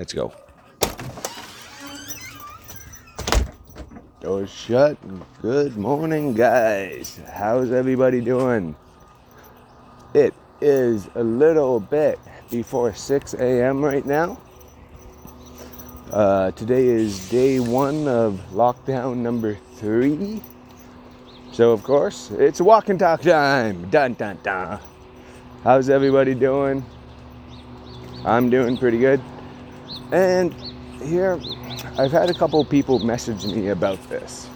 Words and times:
Let's 0.00 0.14
go. 0.14 0.32
Doors 4.22 4.48
shut. 4.48 4.96
Good 5.42 5.76
morning, 5.76 6.32
guys. 6.32 7.20
How's 7.30 7.70
everybody 7.70 8.22
doing? 8.22 8.76
It 10.14 10.32
is 10.62 11.06
a 11.16 11.22
little 11.22 11.80
bit 11.80 12.18
before 12.50 12.94
6 12.94 13.34
a.m. 13.34 13.84
right 13.84 14.06
now. 14.06 14.40
Uh, 16.10 16.52
today 16.52 16.86
is 16.86 17.28
day 17.28 17.60
one 17.60 18.08
of 18.08 18.40
lockdown 18.54 19.18
number 19.18 19.58
three. 19.74 20.40
So, 21.52 21.72
of 21.72 21.82
course, 21.82 22.30
it's 22.30 22.58
walk 22.58 22.88
and 22.88 22.98
talk 22.98 23.20
time. 23.20 23.90
Dun 23.90 24.14
dun 24.14 24.38
dun. 24.42 24.80
How's 25.62 25.90
everybody 25.90 26.34
doing? 26.34 26.86
I'm 28.24 28.48
doing 28.48 28.78
pretty 28.78 28.96
good. 28.96 29.20
And 30.12 30.54
here, 31.02 31.40
I've 31.98 32.12
had 32.12 32.30
a 32.30 32.34
couple 32.34 32.64
people 32.64 32.98
message 32.98 33.44
me 33.46 33.68
about 33.68 34.02
this. 34.08 34.46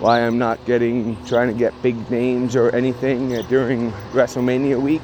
Why 0.00 0.20
I'm 0.20 0.38
not 0.38 0.64
getting, 0.66 1.22
trying 1.24 1.48
to 1.48 1.54
get 1.54 1.72
big 1.82 2.10
names 2.10 2.56
or 2.56 2.74
anything 2.74 3.30
during 3.48 3.92
WrestleMania 4.12 4.80
week. 4.80 5.02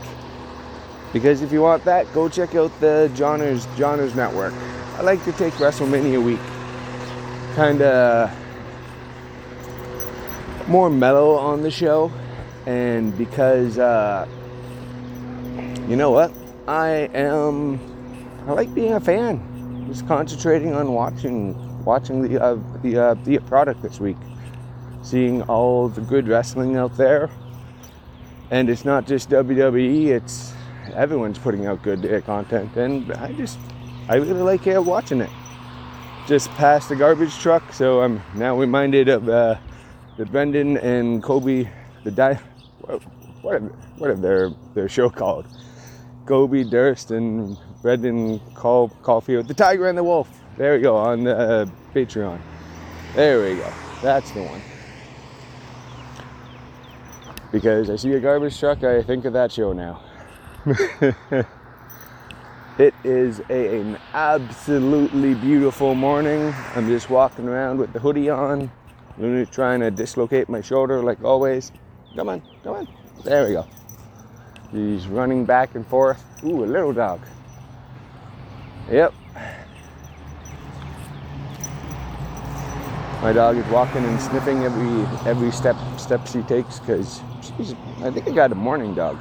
Because 1.13 1.43
if 1.43 1.53
you 1.53 1.63
want 1.63 1.85
that, 1.85 2.13
go 2.13 2.29
check 2.29 2.55
out 2.55 2.71
the 2.81 3.11
Johners, 3.15 3.67
Johners 3.77 4.15
Network. 4.15 4.53
I 4.97 5.03
like 5.03 5.25
to 5.25 5.33
take 5.33 5.55
WrestleMania 5.55 6.23
week 6.23 6.41
kind 7.55 7.83
of 7.83 8.31
more 10.69 10.89
mellow 10.89 11.35
on 11.35 11.63
the 11.63 11.71
show. 11.71 12.11
And 12.67 13.17
because, 13.19 13.79
uh, 13.79 14.27
you 15.89 15.97
know 15.97 16.11
what? 16.11 16.33
I 16.69 17.11
am. 17.15 17.81
I 18.47 18.53
like 18.53 18.73
being 18.75 18.93
a 18.93 19.01
fan. 19.01 19.43
Just 19.91 20.07
concentrating 20.07 20.73
on 20.73 20.93
watching, 20.93 21.85
watching 21.85 22.23
the 22.23 22.41
uh, 22.41 22.57
the 22.81 22.97
uh, 22.97 23.15
the 23.25 23.39
product 23.41 23.83
this 23.83 23.99
week, 23.99 24.17
seeing 25.03 25.43
all 25.43 25.89
the 25.89 26.01
good 26.01 26.29
wrestling 26.29 26.77
out 26.77 26.97
there. 26.97 27.29
And 28.53 28.71
it's 28.71 28.85
not 28.85 29.09
just 29.09 29.31
WWE. 29.31 30.07
It's 30.07 30.55
everyone's 30.95 31.39
putting 31.39 31.67
out 31.67 31.83
good 31.83 32.07
uh, 32.07 32.21
content, 32.21 32.77
and 32.77 33.11
I 33.15 33.33
just 33.33 33.59
I 34.09 34.15
really 34.15 34.43
like 34.43 34.65
uh, 34.69 34.81
watching 34.81 35.21
it. 35.21 35.31
Just 36.29 36.51
past 36.51 36.89
the 36.89 36.95
garbage 36.95 37.37
truck, 37.41 37.73
so 37.73 38.01
I'm 38.01 38.23
now 38.37 38.57
reminded 38.57 39.09
of 39.09 39.29
uh, 39.29 39.57
the 40.17 40.25
Brendan 40.25 40.77
and 40.79 41.21
Kobe, 41.21 41.69
the 42.05 42.13
di- 42.13 42.39
what 42.83 43.03
what 43.43 43.61
what 43.99 44.11
are 44.11 44.15
their 44.15 44.51
their 44.73 44.89
show 44.89 45.11
called? 45.11 45.47
Kobe 46.27 46.63
Durst 46.63 47.11
and 47.11 47.59
Brendan 47.83 48.41
Call, 48.55 48.89
Caulfield, 49.03 49.49
The 49.49 49.55
Tiger 49.55 49.89
and 49.89 49.97
the 49.97 50.05
Wolf. 50.05 50.29
There 50.57 50.75
we 50.77 50.83
go 50.83 50.97
on 50.97 51.25
the 51.25 51.37
uh, 51.37 51.67
Patreon. 51.95 52.39
There 53.15 53.43
we 53.43 53.57
go. 53.57 53.73
That's 54.03 54.31
the 54.33 54.43
one. 54.43 54.61
Because 57.51 57.91
I 57.91 57.97
see 57.97 58.13
a 58.13 58.21
garbage 58.21 58.59
truck, 58.59 58.85
I 58.85 59.03
think 59.03 59.25
of 59.25 59.33
that 59.33 59.51
show 59.51 59.73
now. 59.73 60.03
it 62.79 62.95
is 63.03 63.41
a, 63.49 63.81
an 63.81 63.99
absolutely 64.13 65.35
beautiful 65.35 65.95
morning. 65.95 66.55
I'm 66.77 66.87
just 66.87 67.09
walking 67.11 67.49
around 67.49 67.79
with 67.79 67.93
the 67.93 67.99
hoodie 67.99 68.31
on, 68.31 68.71
Luna 69.19 69.47
trying 69.47 69.81
to 69.81 69.91
dislocate 69.91 70.49
my 70.49 70.61
shoulder 70.61 71.03
like 71.03 71.25
always. 71.25 71.73
Come 72.15 72.29
on, 72.29 72.43
come 72.63 72.75
on. 72.75 72.89
There 73.25 73.47
we 73.47 73.53
go. 73.53 73.67
He's 74.71 75.09
running 75.09 75.45
back 75.45 75.75
and 75.75 75.87
forth. 75.87 76.25
Ooh, 76.45 76.65
a 76.65 76.67
little 76.67 76.93
dog. 76.93 77.21
Yep. 78.91 79.15
My 83.23 83.33
dog 83.33 83.57
is 83.57 83.67
walking 83.67 84.05
and 84.05 84.21
sniffing 84.21 84.65
every 84.65 85.31
every 85.31 85.53
step 85.53 85.77
steps 85.97 86.33
he 86.33 86.43
takes 86.43 86.81
because 86.81 87.21
she's. 87.57 87.75
I 88.03 88.11
think 88.11 88.27
I 88.27 88.33
got 88.33 88.51
a 88.51 88.57
morning 88.57 88.95
dog. 88.95 89.17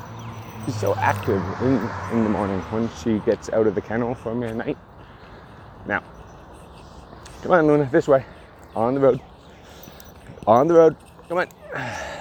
She's 0.66 0.75
so 0.75 0.96
active 0.96 1.44
in 1.62 1.75
in 2.12 2.24
the 2.24 2.30
morning 2.30 2.59
when 2.72 2.90
she 3.03 3.19
gets 3.25 3.50
out 3.52 3.68
of 3.68 3.75
the 3.75 3.81
kennel 3.81 4.16
for 4.16 4.34
me 4.34 4.47
at 4.47 4.56
night. 4.56 4.78
Now, 5.86 6.01
come 7.44 7.51
on, 7.51 7.68
Luna, 7.68 7.90
this 7.91 8.07
way, 8.07 8.25
on 8.75 8.96
the 8.96 9.01
road, 9.01 9.22
on 10.47 10.68
the 10.68 10.74
road. 10.74 10.96
Come 11.28 11.38
on, 11.40 11.47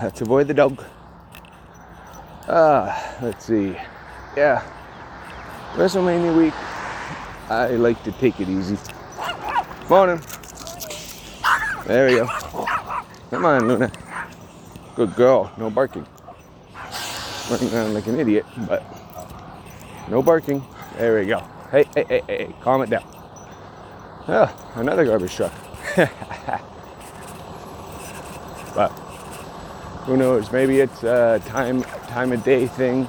let's 0.03 0.21
avoid 0.21 0.49
the 0.49 0.55
dog. 0.55 0.85
Ah, 2.47 3.17
let's 3.23 3.47
see. 3.47 3.75
Yeah. 4.37 4.63
WrestleMania 5.75 6.37
week. 6.37 6.55
I 7.51 7.69
like 7.71 8.03
to 8.05 8.13
take 8.13 8.41
it 8.41 8.49
easy. 8.49 8.77
Morning. 9.89 10.21
There 11.87 12.09
we 12.09 12.17
go. 12.17 12.27
Come 13.31 13.47
on, 13.47 13.69
Luna. 13.69 13.91
Good 14.95 15.15
girl. 15.15 15.51
No 15.57 15.71
barking. 15.71 16.07
Running 17.51 17.73
around 17.73 17.95
like 17.95 18.07
an 18.07 18.21
idiot, 18.21 18.45
but 18.67 18.85
no 20.11 20.23
barking. 20.23 20.63
There 20.99 21.19
we 21.19 21.27
go. 21.27 21.39
Hey, 21.71 21.85
hey, 21.95 22.05
hey, 22.09 22.23
hey, 22.27 22.55
calm 22.61 22.83
it 22.83 22.91
down. 22.91 23.05
Ah, 24.27 24.55
another 24.75 25.07
garbage 25.07 25.35
truck. 25.35 25.53
but 28.75 28.89
who 30.05 30.19
knows? 30.19 30.53
Maybe 30.53 30.81
it's 30.81 31.03
a 31.03 31.41
time 31.47 31.83
time 32.09 32.33
of 32.33 32.45
day 32.45 32.67
thing, 32.67 33.07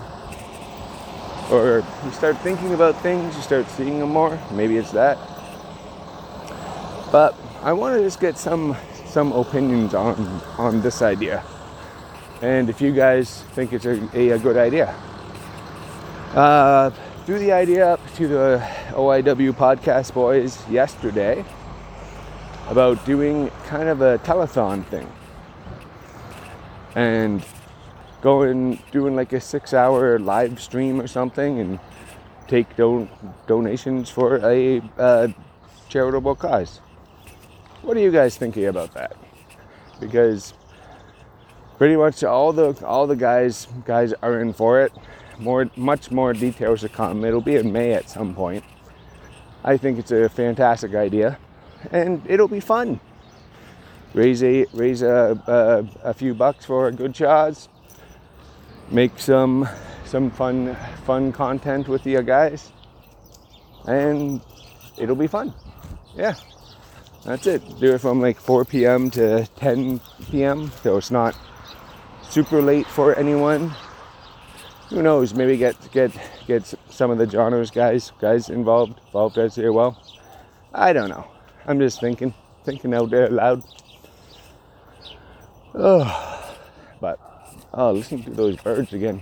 or 1.52 1.84
you 2.06 2.12
start 2.12 2.38
thinking 2.40 2.74
about 2.74 3.02
things, 3.02 3.36
you 3.36 3.42
start 3.42 3.70
seeing 3.70 4.00
them 4.00 4.10
more. 4.10 4.40
Maybe 4.52 4.78
it's 4.78 4.92
that. 4.92 5.18
But 7.12 7.36
I 7.64 7.74
want 7.74 7.98
to 7.98 8.04
just 8.04 8.20
get 8.20 8.38
some 8.38 8.76
some 9.06 9.32
opinions 9.32 9.94
on 9.94 10.16
on 10.58 10.82
this 10.82 11.02
idea, 11.02 11.44
and 12.42 12.70
if 12.70 12.80
you 12.82 12.94
guys 12.94 13.44
think 13.54 13.74
it's 13.74 13.86
a, 13.86 14.30
a, 14.30 14.38
good 14.38 14.58
idea. 14.58 14.94
Uh, 16.36 16.92
threw 17.26 17.40
the 17.40 17.52
idea 17.52 17.88
up 17.88 18.00
to 18.16 18.28
the 18.28 18.68
OIW 18.92 19.52
podcast 19.54 20.14
boys 20.14 20.68
yesterday 20.70 21.44
about 22.70 23.04
doing 23.06 23.50
kind 23.66 23.90
of 23.90 24.02
a 24.02 24.20
telethon 24.20 24.86
thing 24.86 25.12
and 26.96 27.44
going 28.22 28.80
doing 28.92 29.16
like 29.16 29.34
a 29.34 29.40
six 29.40 29.74
hour 29.74 30.20
live 30.20 30.62
stream 30.62 31.00
or 31.00 31.08
something 31.08 31.60
and 31.60 31.80
take 32.48 32.76
don- 32.76 33.10
donations 33.48 34.10
for 34.10 34.38
a 34.38 34.82
uh, 34.98 35.28
charitable 35.88 36.36
cause. 36.36 36.80
What 37.82 37.96
are 37.96 38.02
you 38.02 38.12
guys 38.12 38.36
thinking 38.36 38.66
about 38.66 38.94
that? 38.94 39.16
Because 40.00 40.54
pretty 41.78 41.96
much 41.96 42.24
all 42.24 42.52
the 42.52 42.86
all 42.86 43.08
the 43.08 43.16
guys 43.16 43.68
guys 43.86 44.14
are 44.22 44.42
in 44.42 44.54
for 44.54 44.82
it. 44.82 44.92
More 45.38 45.70
much 45.78 46.12
more 46.12 46.34
details 46.34 46.82
to 46.82 46.90
come. 46.90 47.24
It'll 47.24 47.42
be 47.42 47.56
in 47.56 47.72
may 47.72 47.94
at 47.94 48.10
some 48.10 48.36
point. 48.36 48.64
I 49.64 49.78
think 49.78 50.00
it's 50.00 50.12
a 50.12 50.28
fantastic 50.28 50.96
idea. 50.96 51.38
And 51.92 52.22
it'll 52.28 52.50
be 52.50 52.60
fun. 52.60 53.00
Raise 54.14 54.44
a 54.44 54.66
raise 54.74 55.02
a, 55.02 55.42
a, 56.04 56.10
a 56.10 56.14
few 56.14 56.34
bucks 56.34 56.66
for 56.66 56.88
a 56.88 56.92
good 56.92 57.16
cause 57.16 57.70
make 58.92 59.18
some 59.20 59.68
some 60.06 60.32
fun 60.32 60.76
fun 61.06 61.32
content 61.32 61.88
with 61.88 62.06
you 62.06 62.22
guys. 62.22 62.72
And 63.86 64.42
it'll 64.98 65.16
be 65.16 65.28
fun. 65.28 65.54
Yeah. 66.16 66.36
That's 67.26 67.48
it. 67.48 67.62
Do 67.80 67.94
it 67.94 68.00
from 68.00 68.22
like 68.22 68.40
4 68.40 68.66
p.m 68.66 69.10
to 69.12 69.46
10 69.58 70.00
p.m 70.32 70.72
so 70.84 70.98
it's 70.98 71.12
not 71.12 71.36
super 72.30 72.62
late 72.62 72.88
for 72.88 73.18
anyone. 73.18 73.72
Who 74.90 75.04
knows? 75.04 75.34
Maybe 75.34 75.58
get 75.58 75.76
get 75.92 76.12
get 76.48 76.74
some 76.90 77.12
of 77.12 77.18
the 77.18 77.30
genres 77.30 77.72
guys 77.72 78.12
guys 78.20 78.50
involved 78.50 79.00
involved 79.08 79.38
as 79.38 79.56
here. 79.56 79.72
Well 79.72 80.02
i 80.74 80.94
don't 80.94 81.10
know. 81.10 81.28
I'm 81.66 81.80
just 81.80 82.00
thinking 82.00 82.34
thinking 82.64 82.94
out 82.94 83.10
there 83.10 83.30
loud. 83.30 83.64
Oh 85.76 86.56
but 87.02 87.20
Oh, 87.74 87.92
listen 87.92 88.24
to 88.24 88.32
those 88.32 88.58
birds 88.58 88.94
again. 88.94 89.22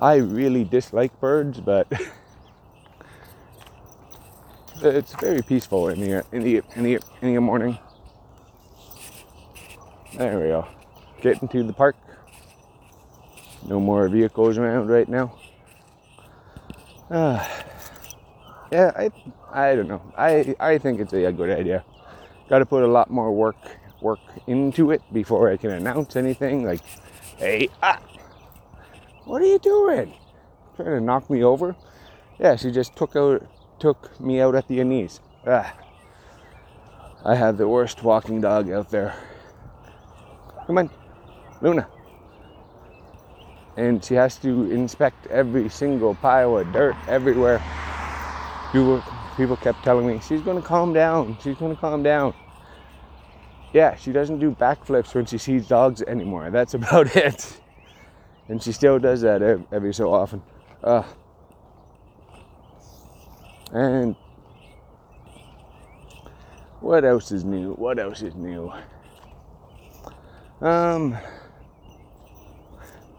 I 0.00 0.16
really 0.16 0.64
dislike 0.64 1.18
birds, 1.20 1.60
but 1.60 1.86
it's 4.82 5.14
very 5.14 5.40
peaceful 5.40 5.88
in 5.88 6.00
the 6.00 6.24
in 6.32 6.42
the 6.42 6.62
in 6.74 6.82
the 6.82 6.98
in 7.22 7.34
the 7.34 7.40
morning. 7.40 7.78
There 10.16 10.38
we 10.38 10.48
go. 10.48 10.66
Getting 11.22 11.48
to 11.48 11.62
the 11.62 11.72
park. 11.72 11.96
No 13.66 13.80
more 13.80 14.08
vehicles 14.08 14.58
around 14.58 14.88
right 14.88 15.08
now. 15.08 15.34
Ah 17.10 17.63
yeah, 18.74 18.90
I 18.96 19.10
I 19.52 19.76
don't 19.76 19.86
know. 19.86 20.02
I 20.18 20.54
I 20.58 20.78
think 20.78 20.98
it's 20.98 21.12
a, 21.12 21.26
a 21.26 21.32
good 21.32 21.50
idea. 21.50 21.84
Got 22.48 22.58
to 22.58 22.66
put 22.66 22.82
a 22.82 22.88
lot 22.88 23.08
more 23.08 23.30
work 23.30 23.56
work 24.00 24.18
into 24.48 24.90
it 24.90 25.00
before 25.12 25.48
I 25.48 25.56
can 25.56 25.70
announce 25.70 26.16
anything. 26.16 26.64
Like, 26.64 26.82
hey, 27.38 27.68
ah, 27.82 28.00
what 29.26 29.42
are 29.42 29.46
you 29.46 29.60
doing? 29.60 30.12
Trying 30.74 30.98
to 30.98 31.00
knock 31.00 31.30
me 31.30 31.44
over? 31.44 31.76
Yeah, 32.40 32.56
she 32.56 32.72
just 32.72 32.96
took 32.96 33.14
out 33.14 33.46
took 33.78 34.20
me 34.20 34.40
out 34.40 34.56
at 34.56 34.66
the 34.66 34.82
knees. 34.82 35.20
Ah, 35.46 35.72
I 37.24 37.36
have 37.36 37.56
the 37.56 37.68
worst 37.68 38.02
walking 38.02 38.40
dog 38.40 38.70
out 38.70 38.90
there. 38.90 39.14
Come 40.66 40.78
on, 40.78 40.90
Luna. 41.62 41.86
And 43.76 44.04
she 44.04 44.14
has 44.14 44.36
to 44.38 44.70
inspect 44.70 45.28
every 45.28 45.68
single 45.68 46.14
pile 46.16 46.58
of 46.58 46.72
dirt 46.72 46.96
everywhere. 47.06 47.62
People, 48.74 49.04
people 49.36 49.56
kept 49.56 49.84
telling 49.84 50.04
me, 50.04 50.18
she's 50.18 50.40
gonna 50.42 50.60
calm 50.60 50.92
down, 50.92 51.38
she's 51.40 51.56
gonna 51.56 51.76
calm 51.76 52.02
down. 52.02 52.34
Yeah, 53.72 53.94
she 53.94 54.10
doesn't 54.10 54.40
do 54.40 54.50
backflips 54.50 55.14
when 55.14 55.26
she 55.26 55.38
sees 55.38 55.68
dogs 55.68 56.02
anymore. 56.02 56.50
That's 56.50 56.74
about 56.80 57.14
it. 57.14 57.60
And 58.48 58.60
she 58.60 58.72
still 58.72 58.98
does 58.98 59.20
that 59.20 59.42
every 59.70 59.94
so 59.94 60.12
often. 60.12 60.42
Uh, 60.82 61.04
and 63.72 64.16
what 66.80 67.04
else 67.04 67.30
is 67.30 67.44
new? 67.44 67.74
What 67.74 68.00
else 68.00 68.22
is 68.22 68.34
new? 68.34 68.72
Um, 70.60 71.16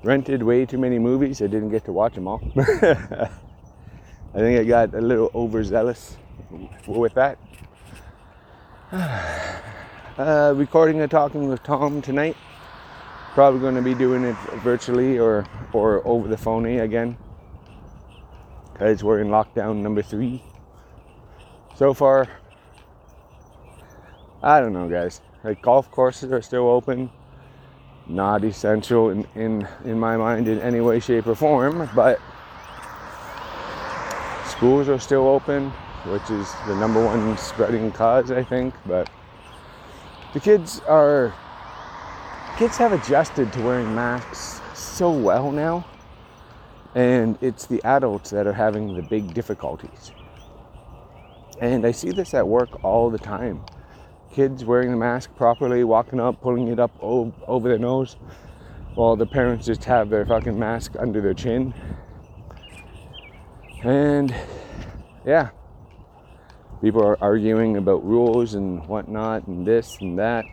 rented 0.04 0.44
way 0.44 0.66
too 0.66 0.80
many 0.80 1.00
movies. 1.00 1.42
I 1.42 1.48
didn't 1.48 1.70
get 1.70 1.86
to 1.86 1.94
watch 1.94 2.16
them 2.16 2.28
all. 2.28 2.42
I 4.36 4.40
think 4.40 4.60
I 4.60 4.66
got 4.66 4.94
a 4.94 5.00
little 5.00 5.32
overzealous 5.34 6.18
with 6.86 7.14
that. 7.14 7.40
Uh, 10.18 10.54
recording 10.56 11.02
and 11.02 11.12
talking 11.12 11.50
with 11.50 11.62
Tom 11.64 12.02
tonight. 12.02 12.38
Probably 13.34 13.60
going 13.60 13.76
to 13.76 13.82
be 13.82 13.94
doing 13.94 14.24
it 14.24 14.38
virtually 14.64 15.20
or 15.20 15.46
or 15.74 16.02
over 16.08 16.30
the 16.30 16.38
phone 16.38 16.66
again, 16.66 17.18
because 18.72 19.04
we're 19.04 19.20
in 19.20 19.28
lockdown 19.28 19.82
number 19.82 20.02
three. 20.02 20.42
So 21.76 21.94
far, 21.94 22.30
I 24.42 24.62
don't 24.62 24.72
know, 24.72 24.88
guys. 24.88 25.20
Like 25.44 25.62
golf 25.62 25.92
courses 25.92 26.32
are 26.32 26.42
still 26.42 26.70
open 26.70 27.12
not 28.08 28.44
essential 28.44 29.10
in, 29.10 29.28
in, 29.36 29.68
in 29.84 30.00
my 30.00 30.18
mind 30.18 30.48
in 30.48 30.60
any 30.60 30.80
way, 30.80 31.00
shape, 31.00 31.28
or 31.28 31.36
form, 31.36 31.90
but 31.96 32.20
schools 34.56 34.90
are 34.90 35.00
still 35.00 35.28
open, 35.28 35.70
which 36.06 36.30
is 36.30 36.52
the 36.68 36.76
number 36.76 37.04
one 37.04 37.38
spreading 37.38 37.92
cause, 37.92 38.32
I 38.32 38.44
think. 38.44 38.74
But 38.86 39.10
the 40.34 40.40
kids 40.40 40.82
are, 40.88 41.34
kids 42.58 42.78
have 42.78 42.94
adjusted 42.94 43.52
to 43.54 43.62
wearing 43.62 43.94
masks 43.94 44.62
so 44.74 45.12
well 45.12 45.52
now, 45.52 45.86
and 46.94 47.38
it's 47.42 47.66
the 47.66 47.84
adults 47.84 48.30
that 48.30 48.48
are 48.48 48.54
having 48.54 48.96
the 48.96 49.02
big 49.04 49.34
difficulties. 49.34 50.12
And 51.60 51.86
I 51.86 51.92
see 51.92 52.12
this 52.12 52.34
at 52.34 52.48
work 52.48 52.84
all 52.84 53.10
the 53.10 53.18
time 53.18 53.64
kids 54.36 54.66
wearing 54.66 54.92
the 54.92 54.98
mask 54.98 55.34
properly, 55.38 55.86
walking 55.86 56.20
up, 56.20 56.42
pulling 56.42 56.68
it 56.68 56.78
up 56.78 56.92
over 57.02 57.70
their 57.70 57.80
nose, 57.80 58.18
while 58.96 59.16
the 59.16 59.26
parents 59.26 59.66
just 59.66 59.86
have 59.86 60.10
their 60.10 60.26
fucking 60.26 60.60
mask 60.60 60.94
under 61.00 61.22
their 61.22 61.34
chin. 61.34 61.74
And 63.86 64.34
yeah, 65.28 65.50
people 66.82 67.04
are 67.04 67.20
arguing 67.22 67.78
about 67.78 68.04
rules 68.04 68.56
and 68.56 68.84
whatnot, 68.88 69.46
and 69.46 69.64
this 69.64 70.02
and 70.02 70.18
that. 70.18 70.48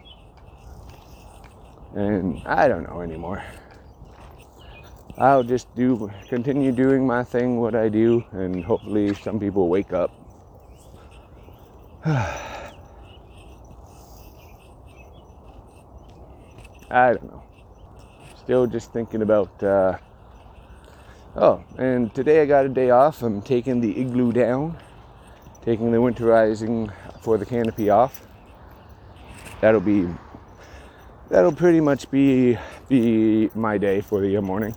And 1.94 2.42
I 2.44 2.68
don't 2.68 2.86
know 2.86 3.00
anymore. 3.00 3.42
I'll 5.16 5.42
just 5.42 5.74
do 5.74 6.10
continue 6.28 6.72
doing 6.72 7.06
my 7.06 7.24
thing, 7.24 7.58
what 7.58 7.74
I 7.74 7.88
do, 7.88 8.22
and 8.32 8.62
hopefully 8.62 9.14
some 9.14 9.40
people 9.40 9.70
wake 9.70 9.94
up. 9.94 10.12
I 12.04 12.52
don't 17.14 17.32
know. 17.32 17.42
Still 18.36 18.66
just 18.66 18.92
thinking 18.92 19.22
about. 19.22 19.62
Uh, 19.62 19.96
oh, 21.36 21.64
and 21.78 22.14
today 22.14 22.42
I 22.42 22.46
got 22.46 22.66
a 22.66 22.68
day 22.68 22.90
off. 22.90 23.22
I'm 23.22 23.42
taking 23.42 23.80
the 23.80 24.00
igloo 24.00 24.32
down, 24.32 24.76
taking 25.64 25.92
the 25.92 25.98
winterizing 25.98 26.92
for 27.22 27.38
the 27.38 27.46
canopy 27.46 27.90
off. 27.90 28.22
That'll 29.60 29.80
be. 29.80 30.08
That'll 31.28 31.52
pretty 31.52 31.80
much 31.80 32.10
be 32.10 32.58
be 32.88 33.50
my 33.54 33.78
day 33.78 34.00
for 34.00 34.20
the 34.20 34.40
morning. 34.40 34.76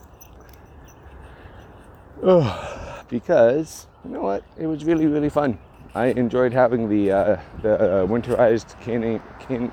Oh, 2.24 3.04
because 3.10 3.88
you 4.06 4.12
know 4.12 4.22
what? 4.22 4.44
It 4.58 4.68
was 4.68 4.86
really 4.86 5.06
really 5.06 5.30
fun. 5.30 5.60
I 5.94 6.08
enjoyed 6.08 6.54
having 6.54 6.90
the 6.90 7.12
uh, 7.12 7.40
the 7.62 7.74
uh, 7.76 8.08
winterized 8.08 8.80
can- 8.82 9.22
can- 9.40 9.72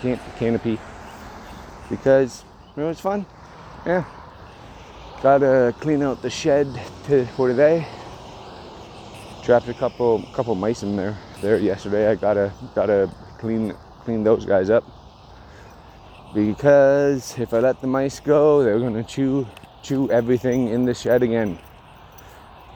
can- 0.00 0.20
canopy 0.38 0.78
because 1.90 2.44
it 2.76 2.80
was 2.80 3.00
fun. 3.00 3.26
Yeah. 3.84 4.04
Gotta 5.22 5.72
clean 5.78 6.02
out 6.02 6.20
the 6.20 6.28
shed 6.28 6.66
to, 7.04 7.24
for 7.36 7.46
today. 7.46 7.86
Trapped 9.44 9.68
a 9.68 9.74
couple 9.74 10.20
couple 10.34 10.56
mice 10.56 10.82
in 10.82 10.96
there 10.96 11.16
there 11.40 11.58
yesterday. 11.58 12.08
I 12.08 12.16
gotta 12.16 12.52
gotta 12.74 13.08
clean 13.38 13.72
clean 14.00 14.24
those 14.24 14.44
guys 14.44 14.68
up 14.68 14.82
because 16.34 17.38
if 17.38 17.54
I 17.54 17.60
let 17.60 17.80
the 17.80 17.86
mice 17.86 18.18
go, 18.18 18.64
they're 18.64 18.80
gonna 18.80 19.04
chew 19.04 19.46
chew 19.84 20.10
everything 20.10 20.70
in 20.70 20.84
the 20.86 20.92
shed 20.92 21.22
again, 21.22 21.56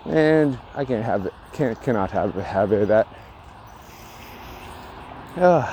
and 0.04 0.56
I 0.76 0.84
can't 0.84 1.04
have 1.04 1.26
it. 1.26 1.32
Can't 1.52 1.82
cannot 1.82 2.12
have 2.12 2.32
have 2.34 2.70
it 2.70 2.86
that. 2.86 3.08
Uh, 5.36 5.66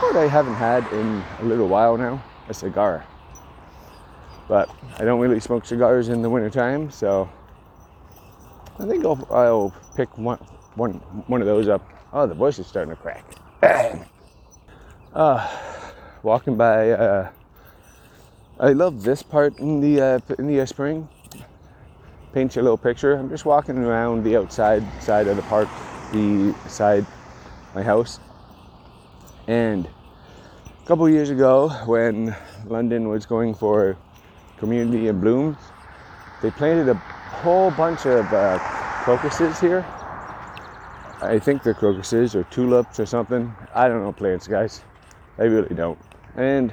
what 0.00 0.16
I 0.16 0.26
haven't 0.26 0.54
had 0.54 0.90
in 0.90 1.22
a 1.40 1.44
little 1.44 1.68
while 1.68 1.98
now? 1.98 2.22
A 2.48 2.54
cigar. 2.54 3.04
But 4.48 4.70
I 4.98 5.04
don't 5.04 5.20
really 5.20 5.40
smoke 5.40 5.66
cigars 5.66 6.08
in 6.08 6.22
the 6.22 6.30
wintertime, 6.30 6.90
so 6.90 7.28
I 8.78 8.86
think 8.86 9.04
I'll, 9.04 9.26
I'll 9.30 9.74
pick 9.96 10.16
one, 10.16 10.38
one, 10.74 10.94
one 11.26 11.40
of 11.42 11.46
those 11.46 11.68
up. 11.68 11.86
Oh, 12.12 12.26
the 12.26 12.34
bush 12.34 12.58
is 12.58 12.66
starting 12.66 12.94
to 12.94 13.00
crack. 13.00 13.24
uh, 15.14 15.48
walking 16.22 16.56
by, 16.56 16.92
uh, 16.92 17.30
I 18.58 18.72
love 18.72 19.02
this 19.02 19.22
part 19.22 19.58
in 19.58 19.80
the 19.80 20.00
uh, 20.00 20.20
in 20.38 20.46
the 20.46 20.60
uh, 20.60 20.66
spring. 20.66 21.08
Paint 22.32 22.56
you 22.56 22.62
a 22.62 22.64
little 22.64 22.78
picture. 22.78 23.14
I'm 23.14 23.28
just 23.28 23.44
walking 23.44 23.78
around 23.78 24.24
the 24.24 24.36
outside 24.36 24.84
side 25.02 25.28
of 25.28 25.36
the 25.36 25.42
park, 25.42 25.68
the 26.12 26.54
side 26.66 27.06
my 27.74 27.82
house, 27.82 28.18
and 29.46 29.88
couple 30.88 31.06
years 31.06 31.28
ago, 31.28 31.68
when 31.84 32.34
London 32.64 33.10
was 33.10 33.26
going 33.26 33.52
for 33.52 33.94
Community 34.56 35.08
in 35.08 35.20
bloom, 35.20 35.54
they 36.40 36.50
planted 36.50 36.88
a 36.88 36.94
whole 36.94 37.70
bunch 37.72 38.06
of 38.06 38.24
uh, 38.32 38.58
crocuses 39.04 39.60
here. 39.60 39.84
I 41.20 41.38
think 41.38 41.62
they're 41.62 41.74
crocuses 41.74 42.34
or 42.34 42.44
tulips 42.44 42.98
or 42.98 43.04
something. 43.04 43.54
I 43.74 43.86
don't 43.86 44.02
know 44.02 44.12
plants, 44.12 44.48
guys. 44.48 44.80
I 45.36 45.42
really 45.42 45.74
don't. 45.74 45.98
And 46.36 46.72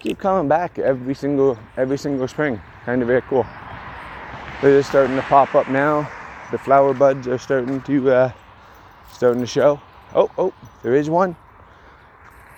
keep 0.00 0.18
coming 0.18 0.48
back 0.48 0.78
every 0.78 1.14
single 1.14 1.58
every 1.76 1.98
single 1.98 2.26
spring. 2.26 2.58
Kind 2.86 3.02
of 3.02 3.08
very 3.08 3.22
cool. 3.28 3.44
They're 4.62 4.78
just 4.78 4.88
starting 4.88 5.16
to 5.16 5.22
pop 5.22 5.54
up 5.54 5.68
now. 5.68 6.10
The 6.50 6.56
flower 6.56 6.94
buds 6.94 7.28
are 7.28 7.36
starting 7.36 7.82
to 7.82 8.10
uh, 8.10 8.32
starting 9.12 9.42
to 9.42 9.46
show. 9.46 9.82
Oh, 10.14 10.30
oh, 10.38 10.54
there 10.82 10.94
is 10.94 11.10
one. 11.10 11.36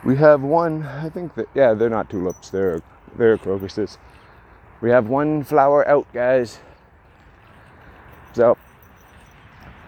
We 0.04 0.16
have 0.16 0.42
one, 0.42 0.82
I 0.82 1.08
think 1.08 1.34
that, 1.34 1.48
yeah, 1.54 1.74
they're 1.74 1.90
not 1.90 2.10
tulips, 2.10 2.50
they're, 2.50 2.82
they're 3.16 3.38
crocuses. 3.38 3.98
We 4.80 4.90
have 4.90 5.08
one 5.08 5.42
flower 5.42 5.86
out, 5.88 6.06
guys. 6.12 6.60
So, 8.34 8.56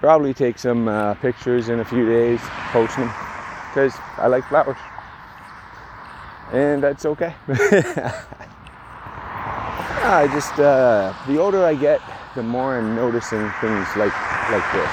probably 0.00 0.32
take 0.32 0.58
some 0.58 0.88
uh, 0.88 1.14
pictures 1.14 1.68
in 1.68 1.80
a 1.80 1.84
few 1.84 2.06
days, 2.06 2.40
post 2.72 2.96
them, 2.96 3.12
because 3.68 3.94
I 4.16 4.26
like 4.28 4.44
flowers. 4.48 4.78
And 6.52 6.82
that's 6.82 7.04
okay. 7.04 7.34
I 10.10 10.26
just 10.32 10.58
uh, 10.58 11.12
the 11.26 11.38
older 11.38 11.66
I 11.66 11.74
get, 11.74 12.00
the 12.34 12.42
more 12.42 12.78
I'm 12.78 12.96
noticing 12.96 13.50
things 13.60 13.86
like 13.96 14.14
like 14.50 14.72
this. 14.72 14.90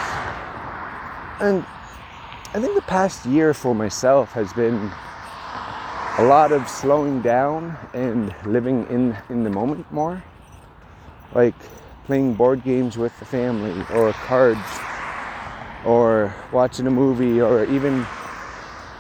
And 1.40 1.66
I 2.56 2.60
think 2.62 2.74
the 2.74 2.84
past 2.84 3.26
year 3.26 3.54
for 3.54 3.76
myself 3.76 4.32
has 4.32 4.54
been 4.54 4.90
a 6.20 6.24
lot 6.24 6.54
of 6.54 6.70
slowing 6.70 7.22
down 7.22 7.78
and 7.94 8.34
living 8.46 8.88
in 8.88 9.18
in 9.28 9.44
the 9.44 9.50
moment 9.50 9.92
more. 9.92 10.24
Like 11.34 11.54
playing 12.06 12.36
board 12.36 12.64
games 12.64 12.98
with 12.98 13.12
the 13.20 13.26
family 13.26 13.74
or 13.94 14.14
cards 14.14 14.62
or 15.86 16.34
watching 16.54 16.88
a 16.88 16.92
movie 16.92 17.42
or 17.42 17.66
even 17.66 18.08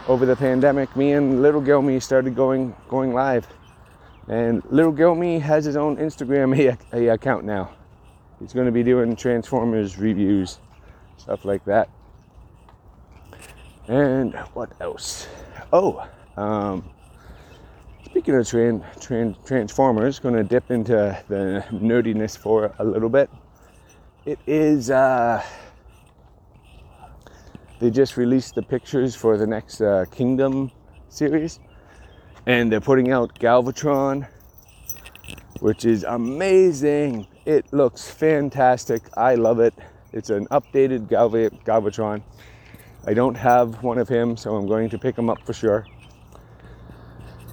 over 0.09 0.25
the 0.25 0.35
pandemic 0.35 0.93
me 0.97 1.13
and 1.13 1.41
little 1.41 1.61
girl 1.61 1.81
me 1.81 2.01
started 2.01 2.35
going 2.35 2.75
going 2.89 3.13
live. 3.13 3.47
And 4.27 4.63
little 4.69 4.91
girl 4.91 5.15
me 5.15 5.39
has 5.39 5.63
his 5.63 5.77
own 5.77 5.95
instagram 5.95 6.51
account 7.13 7.45
now. 7.45 7.73
He's 8.37 8.51
going 8.51 8.65
to 8.65 8.73
be 8.73 8.83
doing 8.83 9.15
transformers 9.15 9.97
reviews 9.97 10.59
stuff 11.15 11.45
like 11.45 11.63
that 11.63 11.87
and 13.87 14.33
what 14.53 14.71
else? 14.79 15.27
Oh 15.71 16.07
um, 16.37 16.89
speaking 18.05 18.35
of 18.35 18.41
tran- 18.41 18.83
tran- 18.97 19.45
transformers 19.45 20.19
going 20.19 20.35
to 20.35 20.43
dip 20.43 20.71
into 20.71 21.21
the 21.27 21.63
nerdiness 21.71 22.37
for 22.37 22.73
a 22.79 22.83
little 22.83 23.09
bit. 23.09 23.29
It 24.25 24.39
is 24.47 24.89
uh, 24.89 25.43
they 27.79 27.89
just 27.89 28.17
released 28.17 28.55
the 28.55 28.63
pictures 28.63 29.15
for 29.15 29.37
the 29.37 29.47
next 29.47 29.81
uh, 29.81 30.05
kingdom 30.11 30.71
series. 31.09 31.59
And 32.47 32.71
they're 32.71 32.81
putting 32.81 33.11
out 33.11 33.39
galvatron 33.39 34.27
which 35.59 35.85
is 35.85 36.03
amazing. 36.03 37.27
It 37.45 37.71
looks 37.71 38.09
fantastic. 38.09 39.01
I 39.17 39.35
love 39.35 39.59
it. 39.59 39.73
It's 40.13 40.29
an 40.29 40.47
updated 40.47 41.07
Galva- 41.09 41.51
galvatron 41.65 42.21
I 43.07 43.13
don't 43.13 43.35
have 43.35 43.83
one 43.83 43.99
of 43.99 44.09
him, 44.09 44.35
so 44.35 44.55
I'm 44.55 44.67
going 44.67 44.89
to 44.89 44.97
pick 44.97 45.15
him 45.15 45.29
up 45.29 45.39
for 45.45 45.53
sure. 45.53 45.85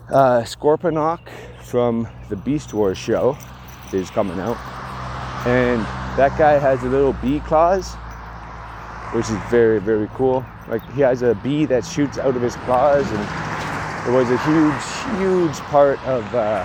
Uh, 0.09 0.41
Scorponok 0.43 1.29
from 1.63 2.09
the 2.31 2.37
Beast 2.37 2.73
Wars 2.73 2.97
show 2.97 3.37
is 3.93 4.11
coming 4.11 4.39
out, 4.41 4.57
and 5.47 5.81
that 6.17 6.37
guy 6.39 6.59
has 6.59 6.83
a 6.83 6.89
little 6.89 7.13
bee 7.15 7.41
claws, 7.41 7.95
which 9.15 9.29
is 9.29 9.37
very 9.51 9.79
very 9.79 10.09
cool. 10.15 10.45
Like 10.69 10.83
he 10.95 11.03
has 11.03 11.23
a 11.23 11.35
bee 11.35 11.67
that 11.67 11.85
shoots 11.85 12.19
out 12.19 12.35
of 12.35 12.43
his 12.43 12.57
claws, 12.57 13.11
and 13.11 13.21
it 14.09 14.17
was 14.17 14.31
a 14.31 14.39
huge 14.45 15.19
huge 15.19 15.59
part 15.69 15.99
of 16.07 16.35
uh, 16.35 16.65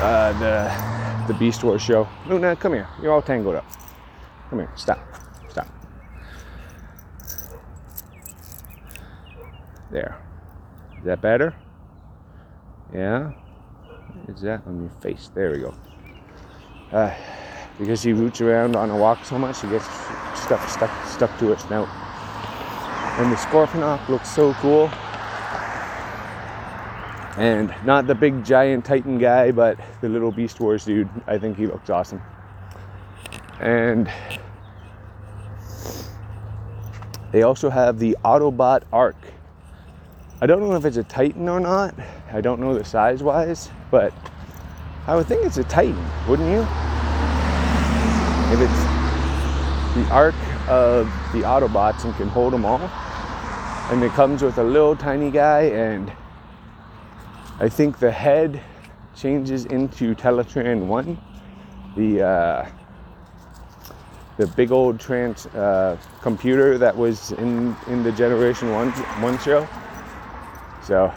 uh, 0.00 0.32
the 0.38 1.32
the 1.32 1.38
Beast 1.38 1.62
Wars 1.62 1.82
show. 1.82 2.08
Luna, 2.26 2.56
come 2.56 2.72
here. 2.72 2.88
You're 3.02 3.12
all 3.12 3.22
tangled 3.22 3.56
up. 3.56 3.66
Come 4.50 4.60
here. 4.60 4.72
Stop. 4.76 5.21
There. 9.92 10.18
Is 10.98 11.04
that 11.04 11.20
better? 11.20 11.54
Yeah? 12.94 13.32
Is 14.26 14.40
that 14.40 14.66
on 14.66 14.80
your 14.80 14.90
face? 15.02 15.30
There 15.34 15.50
we 15.50 15.58
go. 15.58 15.74
Uh, 16.90 17.14
because 17.78 18.02
he 18.02 18.14
roots 18.14 18.40
around 18.40 18.74
on 18.74 18.88
a 18.88 18.96
walk 18.96 19.22
so 19.24 19.38
much, 19.38 19.60
he 19.60 19.68
gets 19.68 19.84
stuff 20.34 20.70
stuck 20.70 21.06
stuck 21.06 21.38
to 21.38 21.48
his 21.48 21.60
snout. 21.60 21.88
And 23.18 23.30
the 23.30 23.36
Scorponok 23.36 24.08
looks 24.08 24.30
so 24.30 24.54
cool. 24.54 24.90
And 27.36 27.74
not 27.84 28.06
the 28.06 28.14
big 28.14 28.44
giant 28.44 28.86
Titan 28.86 29.18
guy, 29.18 29.52
but 29.52 29.78
the 30.00 30.08
little 30.08 30.32
Beast 30.32 30.58
Wars 30.58 30.86
dude. 30.86 31.08
I 31.26 31.36
think 31.36 31.58
he 31.58 31.66
looks 31.66 31.90
awesome. 31.90 32.22
And 33.60 34.10
they 37.30 37.42
also 37.42 37.68
have 37.68 37.98
the 37.98 38.16
Autobot 38.24 38.84
Ark 38.92 39.16
I 40.42 40.46
don't 40.46 40.58
know 40.58 40.74
if 40.74 40.84
it's 40.84 40.96
a 40.96 41.04
Titan 41.04 41.48
or 41.48 41.60
not. 41.60 41.94
I 42.32 42.40
don't 42.40 42.58
know 42.58 42.76
the 42.76 42.84
size 42.84 43.22
wise, 43.22 43.70
but 43.92 44.12
I 45.06 45.14
would 45.14 45.28
think 45.28 45.46
it's 45.46 45.58
a 45.58 45.62
Titan, 45.62 46.04
wouldn't 46.26 46.50
you? 46.50 46.62
If 48.50 48.60
it's 48.60 48.82
the 49.94 50.04
Ark 50.10 50.34
of 50.66 51.06
the 51.32 51.42
Autobots 51.42 52.04
and 52.04 52.12
can 52.16 52.26
hold 52.26 52.52
them 52.52 52.64
all. 52.64 52.80
And 53.92 54.02
it 54.02 54.10
comes 54.14 54.42
with 54.42 54.58
a 54.58 54.64
little 54.64 54.96
tiny 54.96 55.30
guy, 55.30 55.66
and 55.66 56.12
I 57.60 57.68
think 57.68 58.00
the 58.00 58.10
head 58.10 58.60
changes 59.14 59.66
into 59.66 60.12
Teletran 60.16 60.88
1, 60.88 61.18
the, 61.96 62.20
uh, 62.20 62.68
the 64.38 64.48
big 64.48 64.72
old 64.72 64.98
trans 64.98 65.46
uh, 65.46 65.96
computer 66.20 66.78
that 66.78 66.96
was 66.96 67.30
in, 67.30 67.76
in 67.86 68.02
the 68.02 68.10
Generation 68.10 68.72
1, 68.72 68.90
1 68.90 69.38
show. 69.38 69.68
So 70.84 71.12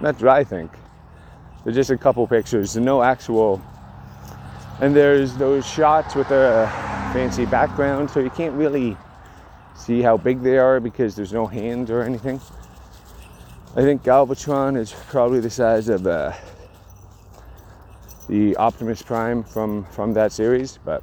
that's 0.00 0.22
what 0.22 0.30
I 0.30 0.44
think. 0.44 0.70
There's 1.64 1.76
just 1.76 1.90
a 1.90 1.96
couple 1.96 2.26
pictures, 2.26 2.76
no 2.76 3.02
actual. 3.02 3.62
And 4.80 4.94
there's 4.94 5.34
those 5.36 5.66
shots 5.66 6.14
with 6.14 6.30
a 6.30 6.68
fancy 7.12 7.46
background, 7.46 8.10
so 8.10 8.20
you 8.20 8.30
can't 8.30 8.54
really 8.54 8.96
see 9.74 10.02
how 10.02 10.16
big 10.16 10.42
they 10.42 10.58
are 10.58 10.80
because 10.80 11.14
there's 11.16 11.32
no 11.32 11.46
hands 11.46 11.90
or 11.90 12.02
anything. 12.02 12.40
I 13.76 13.82
think 13.82 14.02
Galvatron 14.02 14.76
is 14.76 14.92
probably 15.08 15.40
the 15.40 15.50
size 15.50 15.88
of 15.88 16.06
uh, 16.06 16.32
the 18.28 18.56
Optimus 18.56 19.02
Prime 19.02 19.42
from 19.42 19.84
from 19.86 20.14
that 20.14 20.32
series, 20.32 20.78
but 20.84 21.02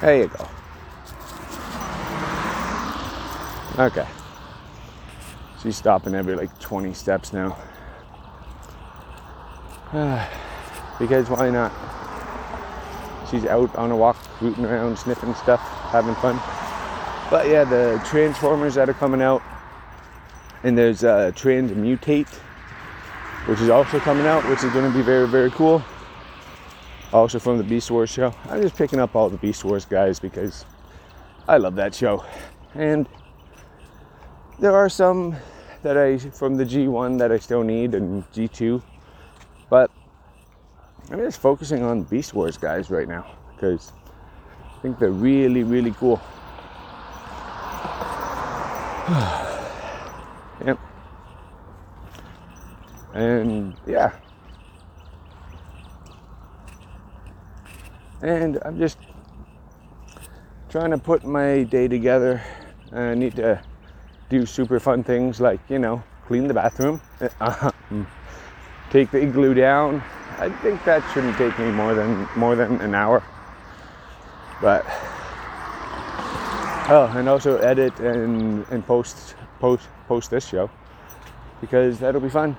there 0.00 0.18
you 0.18 0.28
go. 0.28 0.48
Okay. 3.78 4.06
She's 5.62 5.76
stopping 5.76 6.14
every 6.14 6.36
like 6.36 6.58
20 6.60 6.94
steps 6.94 7.32
now. 7.32 7.56
because 10.98 11.28
why 11.30 11.50
not? 11.50 11.72
She's 13.30 13.44
out 13.44 13.74
on 13.76 13.90
a 13.90 13.96
walk, 13.96 14.16
rooting 14.40 14.64
around, 14.64 14.98
sniffing 14.98 15.34
stuff, 15.34 15.60
having 15.90 16.14
fun. 16.16 16.40
But 17.30 17.48
yeah, 17.48 17.64
the 17.64 18.02
Transformers 18.06 18.74
that 18.76 18.88
are 18.88 18.94
coming 18.94 19.20
out, 19.20 19.42
and 20.62 20.78
there's 20.78 21.04
uh, 21.04 21.32
Transmutate, 21.34 22.32
which 23.46 23.60
is 23.60 23.68
also 23.68 23.98
coming 23.98 24.26
out, 24.26 24.48
which 24.48 24.64
is 24.64 24.72
going 24.72 24.90
to 24.90 24.96
be 24.96 25.02
very, 25.02 25.28
very 25.28 25.50
cool. 25.50 25.82
Also 27.12 27.38
from 27.38 27.58
the 27.58 27.64
Beast 27.64 27.90
Wars 27.90 28.10
show. 28.10 28.34
I'm 28.48 28.62
just 28.62 28.76
picking 28.76 29.00
up 29.00 29.16
all 29.16 29.28
the 29.28 29.38
Beast 29.38 29.64
Wars 29.64 29.84
guys 29.84 30.18
because 30.18 30.64
I 31.46 31.56
love 31.56 31.74
that 31.76 31.94
show. 31.94 32.24
And 32.74 33.08
there 34.58 34.74
are 34.74 34.88
some 34.88 35.36
that 35.82 35.96
I 35.96 36.18
from 36.18 36.56
the 36.56 36.64
G1 36.64 37.18
that 37.18 37.30
I 37.30 37.38
still 37.38 37.62
need 37.62 37.94
and 37.94 38.24
G2, 38.32 38.82
but 39.70 39.90
I'm 41.10 41.18
just 41.18 41.40
focusing 41.40 41.82
on 41.82 42.02
Beast 42.02 42.34
Wars 42.34 42.58
guys 42.58 42.90
right 42.90 43.06
now 43.06 43.26
because 43.54 43.92
I 44.76 44.80
think 44.80 44.98
they're 44.98 45.10
really 45.10 45.62
really 45.62 45.92
cool. 45.92 46.20
yep. 50.66 50.78
And 53.14 53.74
yeah. 53.86 54.12
And 58.20 58.58
I'm 58.64 58.78
just 58.78 58.98
trying 60.68 60.90
to 60.90 60.98
put 60.98 61.24
my 61.24 61.62
day 61.62 61.86
together. 61.86 62.42
I 62.92 63.14
need 63.14 63.36
to 63.36 63.62
do 64.28 64.46
super 64.46 64.78
fun 64.78 65.02
things 65.02 65.40
like, 65.40 65.60
you 65.68 65.78
know, 65.78 66.02
clean 66.26 66.46
the 66.48 66.54
bathroom, 66.54 67.00
uh, 67.40 67.70
take 68.90 69.10
the 69.10 69.22
igloo 69.22 69.54
down. 69.54 70.02
I 70.38 70.50
think 70.50 70.84
that 70.84 71.02
shouldn't 71.12 71.36
take 71.36 71.58
me 71.58 71.70
more 71.70 71.94
than 71.94 72.28
more 72.36 72.54
than 72.54 72.80
an 72.80 72.94
hour. 72.94 73.22
But 74.60 74.84
oh, 76.90 77.12
and 77.16 77.28
also 77.28 77.58
edit 77.58 77.98
and, 78.00 78.66
and 78.70 78.86
post 78.86 79.34
post 79.58 79.88
post 80.06 80.30
this 80.30 80.46
show 80.46 80.70
because 81.60 81.98
that'll 81.98 82.20
be 82.20 82.28
fun. 82.28 82.56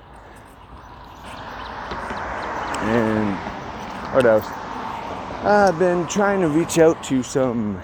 And 2.82 3.36
what 4.14 4.26
else? 4.26 4.46
I've 5.42 5.78
been 5.78 6.06
trying 6.06 6.40
to 6.40 6.48
reach 6.48 6.78
out 6.78 7.02
to 7.04 7.22
some 7.22 7.80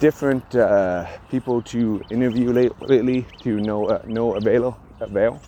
different 0.00 0.54
uh, 0.54 1.06
people 1.30 1.62
to 1.62 2.02
interview 2.10 2.52
late, 2.52 2.72
lately 2.82 3.26
to 3.42 3.60
no 3.60 3.86
uh, 3.86 4.02
no 4.06 4.34
avail 4.34 4.76
avail. 5.00 5.40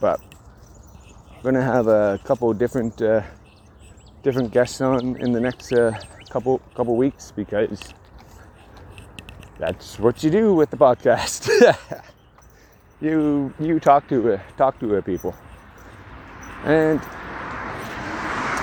But 0.00 0.20
I'm 1.36 1.42
gonna 1.42 1.62
have 1.62 1.86
a 1.88 2.20
couple 2.24 2.52
different 2.52 3.00
uh, 3.02 3.22
different 4.22 4.52
guests 4.52 4.80
on 4.80 5.16
in 5.16 5.32
the 5.32 5.40
next 5.40 5.72
uh, 5.72 5.98
couple 6.28 6.60
couple 6.74 6.96
weeks 6.96 7.32
because 7.32 7.94
that's 9.58 9.98
what 9.98 10.22
you 10.22 10.30
do 10.30 10.54
with 10.54 10.70
the 10.70 10.76
podcast. 10.76 11.48
you 13.00 13.52
you 13.58 13.80
talk 13.80 14.08
to 14.08 14.34
uh, 14.34 14.40
talk 14.56 14.78
to 14.80 14.96
uh, 14.96 15.00
people, 15.00 15.34
and 16.64 17.00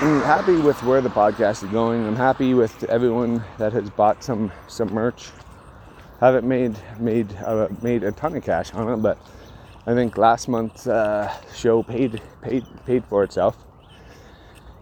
I'm 0.00 0.20
happy 0.20 0.54
with 0.54 0.80
where 0.84 1.00
the 1.00 1.08
podcast 1.08 1.64
is 1.64 1.70
going. 1.70 2.06
I'm 2.06 2.14
happy 2.14 2.54
with 2.54 2.84
everyone 2.84 3.42
that 3.58 3.72
has 3.72 3.90
bought 3.90 4.22
some 4.22 4.52
some 4.68 4.94
merch. 4.94 5.30
Haven't 6.20 6.46
made 6.46 6.78
made 7.00 7.34
uh, 7.44 7.66
made 7.82 8.04
a 8.04 8.12
ton 8.12 8.36
of 8.36 8.44
cash 8.44 8.72
on 8.74 8.88
it, 8.92 9.02
but 9.02 9.18
I 9.88 9.94
think 9.94 10.16
last 10.16 10.46
month's 10.46 10.86
uh, 10.86 11.34
show 11.52 11.82
paid 11.82 12.22
paid 12.42 12.64
paid 12.86 13.04
for 13.06 13.24
itself. 13.24 13.56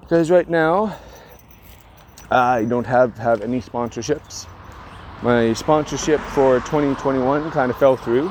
Because 0.03 0.31
right 0.31 0.51
now, 0.51 0.95
I 2.31 2.67
don't 2.67 2.87
have 2.87 3.17
have 3.17 3.41
any 3.41 3.63
sponsorships. 3.63 4.47
My 5.23 5.55
sponsorship 5.55 6.21
for 6.21 6.59
2021 6.61 7.51
kind 7.53 7.71
of 7.71 7.79
fell 7.79 7.97
through, 7.97 8.31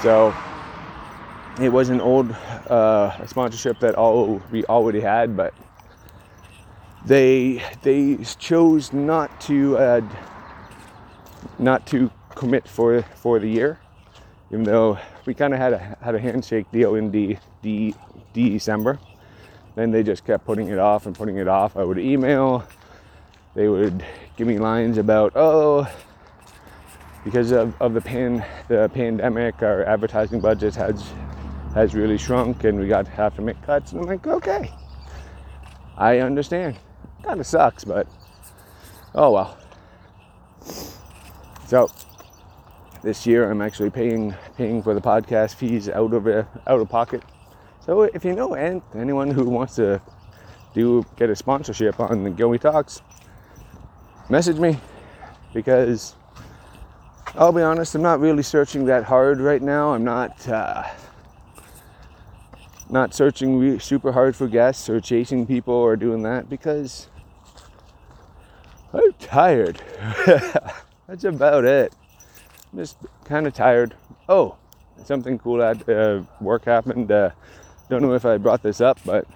so 0.00 0.34
it 1.60 1.68
was 1.68 1.90
an 1.90 2.00
old 2.00 2.32
uh, 2.32 3.26
sponsorship 3.26 3.80
that 3.80 3.96
all 3.96 4.40
we 4.50 4.64
already 4.64 5.00
had, 5.00 5.36
but 5.36 5.52
they 7.06 7.62
they 7.82 8.16
chose 8.38 8.92
not 8.92 9.40
to 9.42 9.76
uh, 9.76 10.00
not 11.58 11.86
to 11.88 12.10
commit 12.34 12.66
for 12.66 13.02
for 13.02 13.38
the 13.38 13.48
year, 13.48 13.78
even 14.50 14.64
though 14.64 14.98
we 15.26 15.34
kind 15.34 15.52
of 15.52 15.60
had 15.60 15.72
a 15.72 15.96
had 16.00 16.14
a 16.14 16.18
handshake 16.18 16.70
deal 16.72 16.94
in 16.94 17.10
the 17.10 17.36
the 17.62 17.94
December. 18.32 18.98
Then 19.74 19.90
they 19.90 20.02
just 20.02 20.24
kept 20.24 20.44
putting 20.44 20.68
it 20.68 20.78
off 20.78 21.06
and 21.06 21.16
putting 21.16 21.36
it 21.38 21.48
off. 21.48 21.76
I 21.76 21.82
would 21.82 21.98
email. 21.98 22.64
They 23.54 23.68
would 23.68 24.04
give 24.36 24.46
me 24.46 24.58
lines 24.58 24.98
about 24.98 25.32
oh 25.36 25.88
because 27.24 27.52
of, 27.52 27.74
of 27.80 27.94
the 27.94 28.00
pan 28.00 28.44
the 28.68 28.90
pandemic 28.92 29.62
our 29.62 29.84
advertising 29.84 30.40
budget 30.40 30.74
has 30.74 31.12
has 31.74 31.94
really 31.94 32.18
shrunk 32.18 32.64
and 32.64 32.78
we 32.78 32.86
got 32.86 33.06
to 33.06 33.10
have 33.12 33.34
to 33.36 33.42
make 33.42 33.60
cuts 33.62 33.92
and 33.92 34.00
I'm 34.00 34.06
like 34.06 34.26
okay 34.26 34.70
I 35.96 36.18
understand 36.18 36.76
kind 37.24 37.40
of 37.40 37.46
sucks 37.46 37.84
but 37.84 38.06
oh 39.14 39.32
well 39.32 39.58
so 41.66 41.88
this 43.04 43.26
year 43.26 43.50
I'm 43.50 43.60
actually 43.60 43.90
paying 43.90 44.34
paying 44.56 44.82
for 44.82 44.94
the 44.94 45.00
podcast 45.00 45.56
fees 45.56 45.88
out 45.88 46.12
of 46.14 46.26
uh, 46.26 46.44
out 46.66 46.80
of 46.80 46.88
pocket. 46.88 47.22
So 47.84 48.02
if 48.02 48.24
you 48.24 48.32
know 48.32 48.54
and 48.54 48.82
anyone 48.94 49.30
who 49.30 49.44
wants 49.44 49.76
to 49.76 50.00
do 50.72 51.04
get 51.16 51.30
a 51.30 51.36
sponsorship 51.36 52.00
on 52.00 52.24
the 52.24 52.30
Gilmy 52.30 52.58
Talks, 52.58 53.02
message 54.30 54.58
me 54.58 54.78
because 55.52 56.16
I'll 57.34 57.52
be 57.52 57.62
honest, 57.62 57.94
I'm 57.94 58.02
not 58.02 58.20
really 58.20 58.42
searching 58.42 58.86
that 58.86 59.04
hard 59.04 59.38
right 59.40 59.60
now. 59.60 59.92
I'm 59.92 60.04
not 60.04 60.48
uh, 60.48 60.84
not 62.88 63.12
searching 63.12 63.58
re- 63.58 63.78
super 63.78 64.12
hard 64.12 64.34
for 64.34 64.48
guests 64.48 64.88
or 64.88 64.98
chasing 65.00 65.46
people 65.46 65.74
or 65.74 65.96
doing 65.96 66.22
that 66.22 66.48
because 66.48 67.08
I'm 68.94 69.12
tired. 69.14 69.82
That's 71.06 71.24
about 71.24 71.64
it. 71.64 71.92
I'm 72.72 72.78
just 72.78 72.96
kind 73.24 73.46
of 73.46 73.52
tired. 73.52 73.94
Oh, 74.28 74.56
something 75.04 75.38
cool 75.38 75.62
at 75.62 75.88
uh, 75.88 76.22
work 76.40 76.64
happened. 76.64 77.10
Uh, 77.10 77.30
don't 77.90 78.02
know 78.02 78.14
if 78.14 78.24
I 78.24 78.38
brought 78.38 78.62
this 78.62 78.80
up, 78.80 78.98
but 79.04 79.26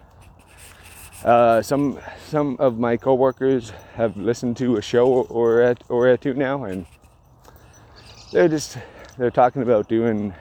uh, 1.24 1.60
some 1.60 1.98
some 2.28 2.56
of 2.60 2.78
my 2.78 2.96
coworkers 2.96 3.70
have 3.94 4.16
listened 4.16 4.56
to 4.58 4.76
a 4.76 4.82
show 4.82 5.08
or 5.08 5.60
at 5.60 5.82
or 5.88 6.16
two 6.16 6.34
now, 6.34 6.64
and 6.64 6.86
they're 8.32 8.48
just 8.48 8.78
they're 9.18 9.30
talking 9.30 9.62
about 9.62 9.88
doing. 9.88 10.32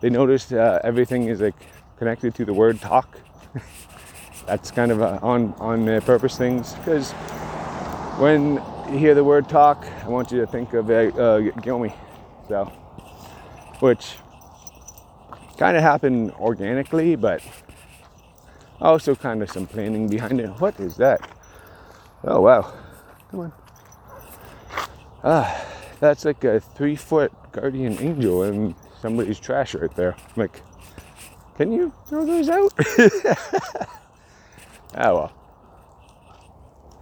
They 0.00 0.08
noticed 0.08 0.52
uh, 0.52 0.80
everything 0.84 1.24
is 1.28 1.40
like 1.40 1.60
connected 1.98 2.34
to 2.36 2.44
the 2.46 2.54
word 2.54 2.80
talk. 2.80 3.18
That's 4.46 4.70
kind 4.70 4.90
of 4.90 5.02
a 5.02 5.20
on 5.20 5.52
on 5.58 5.86
uh, 5.86 6.00
purpose 6.00 6.38
things 6.38 6.72
because 6.74 7.12
when 8.18 8.56
you 8.92 8.98
hear 8.98 9.14
the 9.14 9.22
word 9.22 9.48
talk, 9.48 9.86
I 10.04 10.08
want 10.08 10.32
you 10.32 10.40
to 10.40 10.46
think 10.46 10.74
of 10.74 10.90
uh, 10.90 10.94
uh 10.94 11.40
Gilmy. 11.62 11.94
So, 12.48 12.64
which 13.80 14.16
kind 15.56 15.76
of 15.76 15.82
happened 15.82 16.32
organically, 16.32 17.14
but 17.14 17.42
also 18.80 19.14
kind 19.14 19.42
of 19.42 19.50
some 19.50 19.66
planning 19.66 20.08
behind 20.08 20.40
it. 20.40 20.48
What 20.60 20.80
is 20.80 20.96
that? 20.96 21.20
Oh 22.24 22.40
wow! 22.40 22.72
Come 23.30 23.40
on. 23.40 23.52
Ah, 25.22 25.64
that's 26.00 26.24
like 26.24 26.42
a 26.44 26.60
three-foot 26.60 27.32
guardian 27.52 27.98
angel 28.00 28.42
in 28.44 28.74
somebody's 29.00 29.38
trash 29.38 29.74
right 29.74 29.94
there. 29.94 30.16
Like, 30.36 30.62
can 31.56 31.70
you 31.70 31.92
throw 32.06 32.24
those 32.24 32.48
out? 32.48 32.72
oh 32.98 33.84
well. 34.94 35.37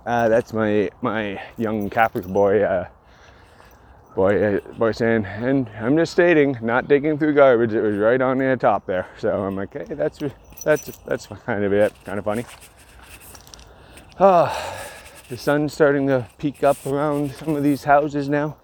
Uh, 0.07 0.29
that's 0.29 0.53
my 0.53 0.89
my 1.03 1.43
young 1.57 1.91
Catholic 1.91 2.25
boy, 2.27 2.63
uh, 2.63 2.87
boy, 4.15 4.41
uh, 4.41 4.61
boy 4.79 4.93
saying, 4.93 5.27
and 5.27 5.69
I'm 5.81 5.97
just 5.97 6.13
stating, 6.13 6.57
not 6.63 6.87
digging 6.87 7.19
through 7.19 7.35
garbage. 7.35 7.73
It 7.73 7.81
was 7.81 7.97
right 7.97 8.23
on 8.23 8.39
the 8.39 8.57
top 8.57 8.87
there. 8.87 9.09
So 9.19 9.31
I'm 9.45 9.57
like, 9.57 9.73
hey, 9.73 9.95
that's 9.95 10.21
that's 10.63 10.97
that's 10.99 11.27
kind 11.27 11.65
of 11.65 11.73
it, 11.73 11.93
kind 12.05 12.21
of 12.21 12.25
funny. 12.25 12.47
Oh, 14.21 14.57
the 15.29 15.37
sun's 15.37 15.73
starting 15.73 16.07
to 16.07 16.29
peek 16.39 16.63
up 16.63 16.87
around 16.87 17.33
some 17.33 17.57
of 17.57 17.65
these 17.65 17.83
houses 17.83 18.29
now. 18.29 18.59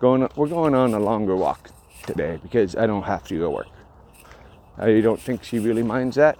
Going, 0.00 0.26
we're 0.36 0.48
going 0.48 0.74
on 0.74 0.94
a 0.94 0.98
longer 0.98 1.36
walk 1.36 1.68
today 2.06 2.38
because 2.42 2.74
I 2.76 2.86
don't 2.86 3.02
have 3.02 3.24
to 3.24 3.38
go 3.38 3.50
work. 3.50 3.68
I 4.78 5.02
don't 5.02 5.20
think 5.20 5.44
she 5.44 5.58
really 5.58 5.82
minds 5.82 6.16
that. 6.16 6.38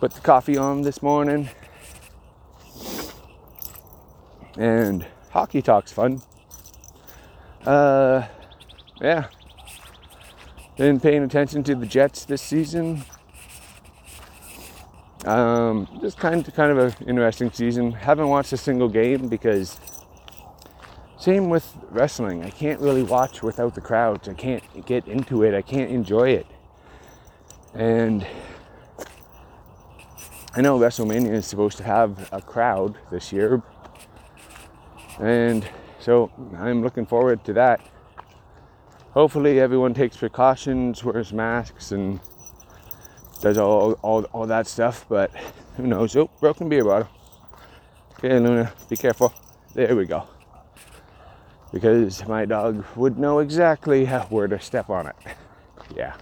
Put 0.00 0.12
the 0.12 0.22
coffee 0.22 0.56
on 0.56 0.80
this 0.80 1.02
morning 1.02 1.50
and 4.56 5.06
hockey 5.30 5.62
talk's 5.62 5.92
fun. 5.92 6.22
Uh, 7.66 8.26
yeah. 9.00 9.26
Been 10.76 10.98
paying 11.00 11.22
attention 11.22 11.62
to 11.64 11.74
the 11.74 11.86
Jets 11.86 12.24
this 12.24 12.42
season. 12.42 13.04
Um, 15.24 15.88
just 16.02 16.18
kind 16.18 16.46
of 16.46 16.54
kind 16.54 16.76
of 16.76 17.00
an 17.00 17.08
interesting 17.08 17.50
season. 17.50 17.92
Haven't 17.92 18.28
watched 18.28 18.52
a 18.52 18.56
single 18.56 18.88
game 18.88 19.28
because 19.28 19.80
same 21.16 21.48
with 21.48 21.74
wrestling. 21.90 22.44
I 22.44 22.50
can't 22.50 22.80
really 22.80 23.02
watch 23.02 23.42
without 23.42 23.74
the 23.74 23.80
crowds. 23.80 24.28
I 24.28 24.34
can't 24.34 24.62
get 24.84 25.06
into 25.06 25.42
it. 25.42 25.54
I 25.54 25.62
can't 25.62 25.90
enjoy 25.90 26.30
it. 26.30 26.46
And 27.72 28.26
I 30.54 30.60
know 30.60 30.78
WrestleMania 30.78 31.32
is 31.32 31.46
supposed 31.46 31.78
to 31.78 31.84
have 31.84 32.28
a 32.30 32.42
crowd 32.42 32.98
this 33.10 33.32
year, 33.32 33.62
and 35.20 35.66
so 36.00 36.30
I'm 36.58 36.82
looking 36.82 37.06
forward 37.06 37.44
to 37.44 37.52
that. 37.54 37.80
Hopefully, 39.12 39.60
everyone 39.60 39.94
takes 39.94 40.16
precautions, 40.16 41.04
wears 41.04 41.32
masks, 41.32 41.92
and 41.92 42.20
does 43.40 43.58
all, 43.58 43.92
all, 44.02 44.24
all 44.32 44.46
that 44.46 44.66
stuff. 44.66 45.06
But 45.08 45.30
who 45.76 45.86
knows? 45.86 46.16
Oh, 46.16 46.28
broken 46.40 46.68
beer 46.68 46.84
bottle. 46.84 47.08
Okay, 48.18 48.38
Luna, 48.38 48.72
be 48.88 48.96
careful. 48.96 49.32
There 49.74 49.94
we 49.94 50.04
go. 50.04 50.26
Because 51.72 52.26
my 52.26 52.44
dog 52.44 52.84
would 52.96 53.18
know 53.18 53.38
exactly 53.38 54.06
where 54.06 54.46
to 54.46 54.60
step 54.60 54.90
on 54.90 55.06
it. 55.06 55.16
Yeah. 55.96 56.14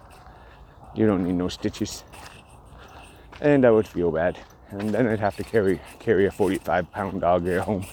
You 0.94 1.07
don't 1.07 1.24
need 1.24 1.35
no 1.35 1.48
stitches. 1.48 2.05
And 3.40 3.64
I 3.64 3.70
would 3.70 3.88
feel 3.88 4.11
bad. 4.11 4.38
And 4.70 4.90
then 4.90 5.07
I'd 5.07 5.20
have 5.20 5.37
to 5.37 5.44
carry 5.44 5.81
carry 5.98 6.26
a 6.26 6.31
45 6.31 6.90
pound 6.92 7.20
dog 7.20 7.46
at 7.46 7.62
home 7.62 7.85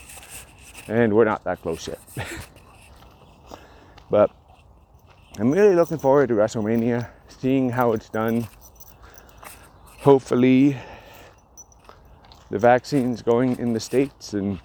and 0.90 1.14
we're 1.14 1.26
not 1.26 1.44
that 1.44 1.62
close 1.62 1.88
yet. 1.88 2.00
but 4.10 4.32
I'm 5.38 5.52
really 5.52 5.76
looking 5.76 6.00
forward 6.00 6.30
to 6.30 6.36
WrestleMania, 6.36 7.10
seeing 7.28 7.70
how 7.70 7.94
it's 7.94 8.10
done. 8.10 8.48
Hopefully, 10.00 10.78
the 12.50 12.58
vaccine's 12.58 13.22
going 13.22 13.58
in 13.60 13.74
the 13.74 13.80
States, 13.80 14.34
and 14.34 14.60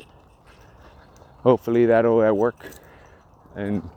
hopefully 1.42 1.84
that'll 1.86 2.20
uh, 2.20 2.32
work. 2.32 2.70
And 3.54 3.88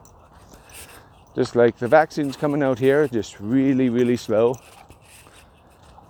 just 1.34 1.56
like 1.56 1.78
the 1.78 1.88
vaccine's 1.88 2.36
coming 2.36 2.62
out 2.62 2.78
here, 2.78 3.08
just 3.08 3.40
really, 3.40 3.90
really 3.90 4.18
slow. 4.18 4.56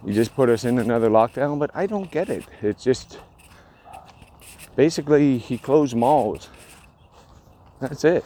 You 0.04 0.14
just 0.14 0.34
put 0.36 0.50
us 0.50 0.64
in 0.64 0.80
another 0.80 1.10
lockdown, 1.10 1.60
but 1.60 1.70
I 1.76 1.86
don't 1.86 2.10
get 2.10 2.30
it. 2.30 2.46
It's 2.62 2.84
just 2.84 3.20
basically 4.78 5.40
he 5.40 5.58
closed 5.58 5.96
malls. 5.96 6.48
That's 7.82 8.06
it. 8.06 8.24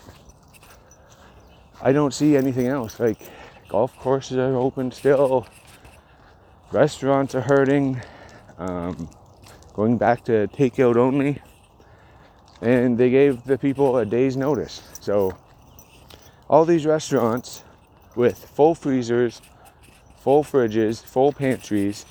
I 1.82 1.94
don't 1.94 2.14
see 2.14 2.38
anything 2.38 2.68
else. 2.68 3.00
Like 3.00 3.18
golf 3.70 3.98
courses 3.98 4.38
are 4.38 4.56
open 4.56 4.92
still. 4.92 5.48
Restaurants 6.72 7.34
are 7.34 7.42
hurting. 7.42 8.02
Um, 8.60 9.10
going 9.74 9.98
back 9.98 10.24
to 10.26 10.48
takeout 10.50 10.98
only. 10.98 11.42
And 12.62 12.98
they 12.98 13.10
gave 13.10 13.46
the 13.46 13.58
people 13.58 13.98
a 13.98 14.06
day's 14.06 14.38
notice. 14.38 14.84
So 15.00 15.36
all 16.50 16.66
these 16.66 16.86
restaurants 16.86 17.64
with 18.16 18.38
full 18.38 18.76
freezers, 18.76 19.42
full 20.20 20.44
fridges, 20.44 21.02
full 21.02 21.32
pantries 21.32 22.06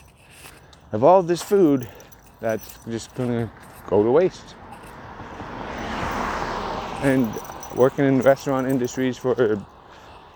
of 0.92 1.04
all 1.04 1.22
this 1.22 1.42
food 1.42 1.86
that's 2.40 2.78
just 2.88 3.14
gonna 3.14 3.52
go 3.90 4.02
to 4.02 4.10
waste. 4.10 4.54
And 7.02 7.28
working 7.74 8.06
in 8.06 8.18
the 8.18 8.24
restaurant 8.24 8.68
industries 8.68 9.18
for 9.18 9.62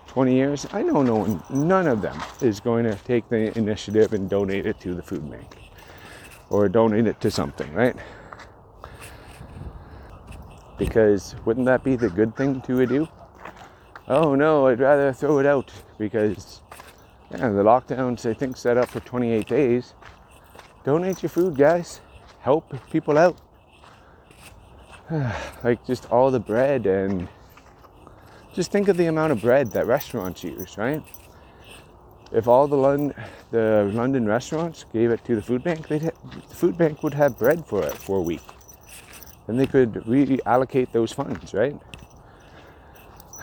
20 0.08 0.34
years, 0.34 0.66
I 0.72 0.82
know 0.82 1.02
no 1.02 1.16
one, 1.16 1.42
none 1.50 1.86
of 1.86 2.02
them 2.02 2.20
is 2.40 2.60
going 2.60 2.84
to 2.84 2.94
take 2.96 3.28
the 3.28 3.56
initiative 3.56 4.12
and 4.12 4.28
donate 4.28 4.66
it 4.66 4.80
to 4.80 4.94
the 4.94 5.02
food 5.02 5.30
bank 5.30 5.56
or 6.50 6.68
donate 6.68 7.06
it 7.06 7.20
to 7.20 7.30
something, 7.30 7.72
right? 7.72 7.96
Because 10.76 11.36
wouldn't 11.44 11.66
that 11.66 11.84
be 11.84 11.96
the 11.96 12.10
good 12.10 12.36
thing 12.36 12.60
to 12.62 12.86
do? 12.86 13.08
Oh 14.08 14.34
no, 14.34 14.66
I'd 14.66 14.80
rather 14.80 15.12
throw 15.12 15.38
it 15.38 15.46
out 15.46 15.72
because 15.98 16.60
yeah, 17.30 17.48
the 17.48 17.62
lockdowns 17.62 18.28
I 18.28 18.34
think 18.34 18.56
set 18.56 18.76
up 18.76 18.88
for 18.88 19.00
28 19.00 19.46
days. 19.46 19.94
Donate 20.84 21.22
your 21.22 21.30
food, 21.30 21.56
guys. 21.56 22.00
Help 22.40 22.74
people 22.90 23.16
out. 23.16 23.40
like 25.64 25.84
just 25.86 26.10
all 26.10 26.30
the 26.30 26.40
bread 26.40 26.86
and 26.86 27.28
just 28.54 28.70
think 28.70 28.88
of 28.88 28.96
the 28.96 29.06
amount 29.06 29.32
of 29.32 29.40
bread 29.40 29.72
that 29.72 29.86
restaurants 29.86 30.42
use, 30.44 30.78
right? 30.78 31.02
If 32.32 32.48
all 32.48 32.66
the 32.66 32.76
London, 32.76 33.14
the 33.50 33.90
London 33.92 34.26
restaurants 34.26 34.84
gave 34.92 35.10
it 35.10 35.24
to 35.24 35.36
the 35.36 35.42
food 35.42 35.62
bank, 35.62 35.88
ha- 35.88 35.98
the 35.98 36.54
food 36.54 36.78
bank 36.78 37.02
would 37.02 37.14
have 37.14 37.38
bread 37.38 37.66
for 37.66 37.82
it 37.82 37.94
for 37.94 38.18
a 38.18 38.22
week. 38.22 38.42
Then 39.46 39.56
they 39.56 39.66
could 39.66 39.92
reallocate 39.92 40.92
those 40.92 41.12
funds, 41.12 41.52
right? 41.52 41.78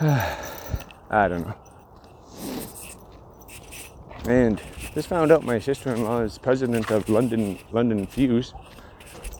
I 0.00 1.28
don't 1.28 1.46
know. 1.46 1.54
And 4.26 4.60
just 4.94 5.08
found 5.08 5.32
out 5.32 5.44
my 5.44 5.58
sister-in-law 5.58 6.20
is 6.20 6.38
president 6.38 6.90
of 6.90 7.08
London 7.08 7.58
London 7.70 8.06
Fuse. 8.06 8.52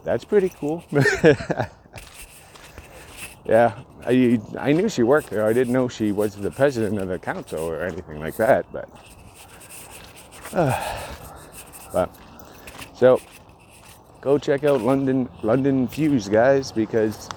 That's 0.04 0.24
pretty 0.24 0.48
cool. 0.50 0.84
yeah, 3.44 3.74
I 4.06 4.40
I 4.58 4.72
knew 4.72 4.88
she 4.88 5.02
worked 5.02 5.30
there. 5.30 5.44
I 5.44 5.52
didn't 5.52 5.72
know 5.72 5.88
she 5.88 6.12
was 6.12 6.36
the 6.36 6.50
president 6.50 7.00
of 7.00 7.08
the 7.08 7.18
council 7.18 7.60
or 7.60 7.82
anything 7.82 8.20
like 8.20 8.36
that. 8.36 8.66
But 8.72 8.88
uh, 10.52 11.08
but 11.92 12.14
so 12.94 13.20
go 14.20 14.38
check 14.38 14.62
out 14.64 14.80
London 14.80 15.28
London 15.42 15.88
Fuse, 15.88 16.28
guys, 16.28 16.70
because 16.70 17.28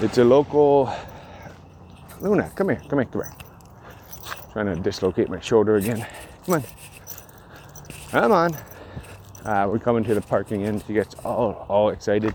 it's 0.00 0.18
a 0.18 0.24
local. 0.24 0.92
Luna, 2.20 2.50
come 2.54 2.68
here, 2.68 2.82
come 2.88 2.98
here, 2.98 3.08
come 3.10 3.22
here. 3.22 3.32
Trying 4.52 4.66
to 4.66 4.76
dislocate 4.76 5.30
my 5.30 5.40
shoulder 5.40 5.76
again. 5.76 6.06
Come 6.44 6.54
on, 6.56 6.64
come 8.10 8.32
on. 8.32 8.54
Uh, 9.44 9.66
we're 9.68 9.78
coming 9.78 10.04
to 10.04 10.14
the 10.14 10.20
parking 10.20 10.64
end. 10.64 10.84
She 10.86 10.92
gets 10.92 11.14
all 11.24 11.64
all 11.70 11.88
excited. 11.88 12.34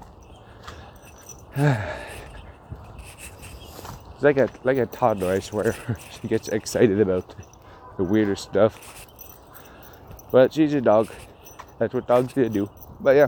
It's 4.17 4.23
like 4.23 4.37
a 4.37 4.49
like 4.63 4.77
a 4.77 4.87
toddler, 4.87 5.33
I 5.33 5.39
swear. 5.39 5.75
she 6.21 6.27
gets 6.27 6.47
excited 6.47 6.99
about 6.99 7.35
the 7.97 8.03
weirdest 8.03 8.45
stuff. 8.45 9.05
But 10.31 10.51
she's 10.53 10.73
a 10.73 10.81
dog. 10.81 11.09
That's 11.77 11.93
what 11.93 12.07
dogs 12.07 12.33
do. 12.33 12.67
But 12.99 13.15
yeah. 13.15 13.27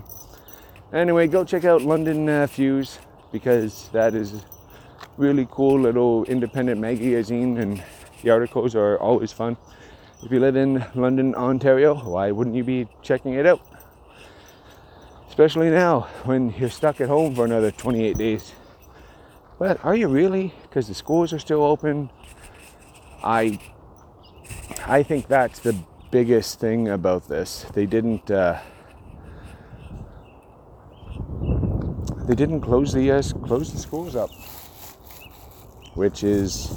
Anyway, 0.92 1.28
go 1.28 1.46
check 1.46 1.64
out 1.64 1.84
London 1.84 2.28
uh, 2.28 2.48
Fuse 2.48 2.98
because 3.32 3.90
that 3.90 4.16
is 4.16 4.44
really 5.18 5.48
cool 5.52 5.80
little 5.80 6.26
independent 6.26 6.82
magazine 6.82 7.60
and 7.60 7.84
the 8.24 8.32
articles 8.32 8.74
are 8.74 8.98
always 8.98 9.32
fun. 9.32 9.58
If 10.24 10.32
you 10.32 10.40
live 10.40 10.56
in 10.56 10.84
London, 10.96 11.36
Ontario, 11.36 11.94
why 11.94 12.32
wouldn't 12.32 12.56
you 12.56 12.64
be 12.64 12.88
checking 13.04 13.36
it 13.36 13.46
out? 13.46 13.62
Especially 15.30 15.70
now 15.70 16.08
when 16.24 16.50
you're 16.58 16.72
stuck 16.72 17.00
at 17.00 17.10
home 17.10 17.36
for 17.36 17.46
another 17.46 17.70
28 17.70 18.18
days. 18.18 18.54
But 19.60 19.84
are 19.84 19.94
you 19.94 20.08
really? 20.08 20.54
Because 20.62 20.88
the 20.88 20.94
schools 20.94 21.34
are 21.34 21.40
still 21.40 21.64
open. 21.64 22.10
I 23.22 23.60
I 24.86 25.04
think 25.04 25.28
that's 25.28 25.60
the 25.60 25.76
biggest 26.12 26.62
thing 26.62 26.88
about 26.88 27.28
this. 27.28 27.66
They 27.74 27.86
didn't 27.86 28.32
uh, 28.32 28.62
they 32.26 32.36
didn't 32.36 32.62
close 32.62 32.94
the 32.94 33.12
uh, 33.12 33.22
close 33.46 33.74
the 33.74 33.80
schools 33.80 34.16
up, 34.16 34.30
which 35.94 36.24
is 36.24 36.72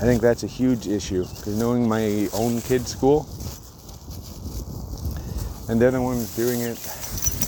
I 0.00 0.06
think 0.06 0.22
that's 0.22 0.42
a 0.42 0.46
huge 0.46 0.88
issue 0.88 1.26
because 1.26 1.58
knowing 1.58 1.86
my 1.86 2.28
own 2.32 2.62
kid's 2.62 2.92
school 2.92 3.28
and 5.68 5.78
they're 5.78 5.90
the 5.90 6.00
ones 6.00 6.34
doing 6.34 6.60
it 6.60 6.78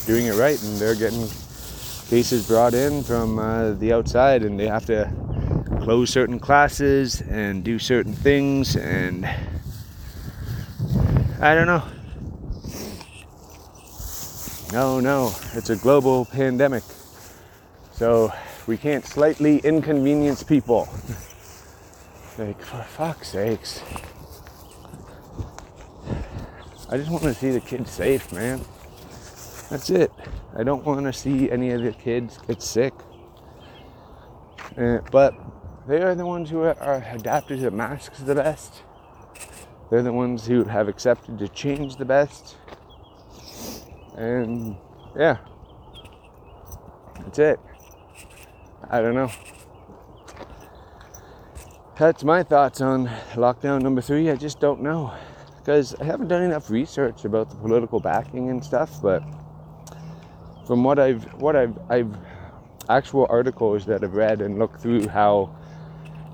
doing 0.04 0.26
it 0.26 0.34
right 0.34 0.60
and 0.62 0.76
they're 0.76 0.94
getting 0.94 1.26
cases 2.10 2.48
brought 2.48 2.74
in 2.74 3.04
from 3.04 3.38
uh, 3.38 3.70
the 3.74 3.92
outside 3.92 4.42
and 4.42 4.58
they 4.58 4.66
have 4.66 4.84
to 4.84 5.08
close 5.80 6.10
certain 6.10 6.40
classes 6.40 7.20
and 7.20 7.62
do 7.62 7.78
certain 7.78 8.12
things 8.12 8.74
and 8.74 9.24
I 11.40 11.54
don't 11.54 11.68
know. 11.68 11.84
No, 14.72 14.98
no, 14.98 15.32
it's 15.54 15.70
a 15.70 15.76
global 15.76 16.24
pandemic. 16.24 16.82
So 17.92 18.32
we 18.66 18.76
can't 18.76 19.06
slightly 19.06 19.58
inconvenience 19.58 20.42
people. 20.42 20.88
like, 22.38 22.60
for 22.60 22.82
fuck's 22.82 23.28
sakes. 23.28 23.84
I 26.90 26.96
just 26.96 27.08
want 27.08 27.22
to 27.22 27.34
see 27.34 27.52
the 27.52 27.60
kids 27.60 27.92
safe, 27.92 28.32
man. 28.32 28.62
That's 29.70 29.90
it. 29.90 30.10
I 30.56 30.64
don't 30.64 30.84
want 30.84 31.04
to 31.04 31.12
see 31.12 31.50
any 31.50 31.70
of 31.70 31.82
the 31.82 31.92
kids 31.92 32.38
get 32.46 32.60
sick. 32.62 32.94
Uh, 34.76 34.98
but 35.10 35.34
they 35.86 36.02
are 36.02 36.14
the 36.14 36.26
ones 36.26 36.50
who 36.50 36.60
are 36.60 37.04
adapted 37.12 37.60
to 37.60 37.70
masks 37.70 38.18
the 38.18 38.34
best. 38.34 38.82
They're 39.90 40.02
the 40.02 40.12
ones 40.12 40.46
who 40.46 40.64
have 40.64 40.88
accepted 40.88 41.38
to 41.38 41.48
change 41.48 41.96
the 41.96 42.04
best. 42.04 42.56
And 44.16 44.76
yeah, 45.16 45.38
that's 47.18 47.38
it. 47.38 47.60
I 48.88 49.00
don't 49.00 49.14
know. 49.14 49.30
That's 51.98 52.24
my 52.24 52.42
thoughts 52.42 52.80
on 52.80 53.08
lockdown 53.34 53.82
number 53.82 54.00
three. 54.00 54.30
I 54.30 54.36
just 54.36 54.58
don't 54.58 54.80
know 54.80 55.12
because 55.58 55.94
I 55.96 56.04
haven't 56.04 56.28
done 56.28 56.42
enough 56.42 56.70
research 56.70 57.24
about 57.24 57.50
the 57.50 57.56
political 57.56 58.00
backing 58.00 58.48
and 58.48 58.64
stuff, 58.64 59.02
but 59.02 59.22
from 60.66 60.84
what 60.84 60.98
I've 60.98 61.24
what 61.34 61.56
I've 61.56 61.78
I've 61.88 62.16
actual 62.88 63.26
articles 63.30 63.86
that 63.86 64.02
I've 64.02 64.14
read 64.14 64.40
and 64.40 64.58
looked 64.58 64.80
through 64.80 65.08
how 65.08 65.54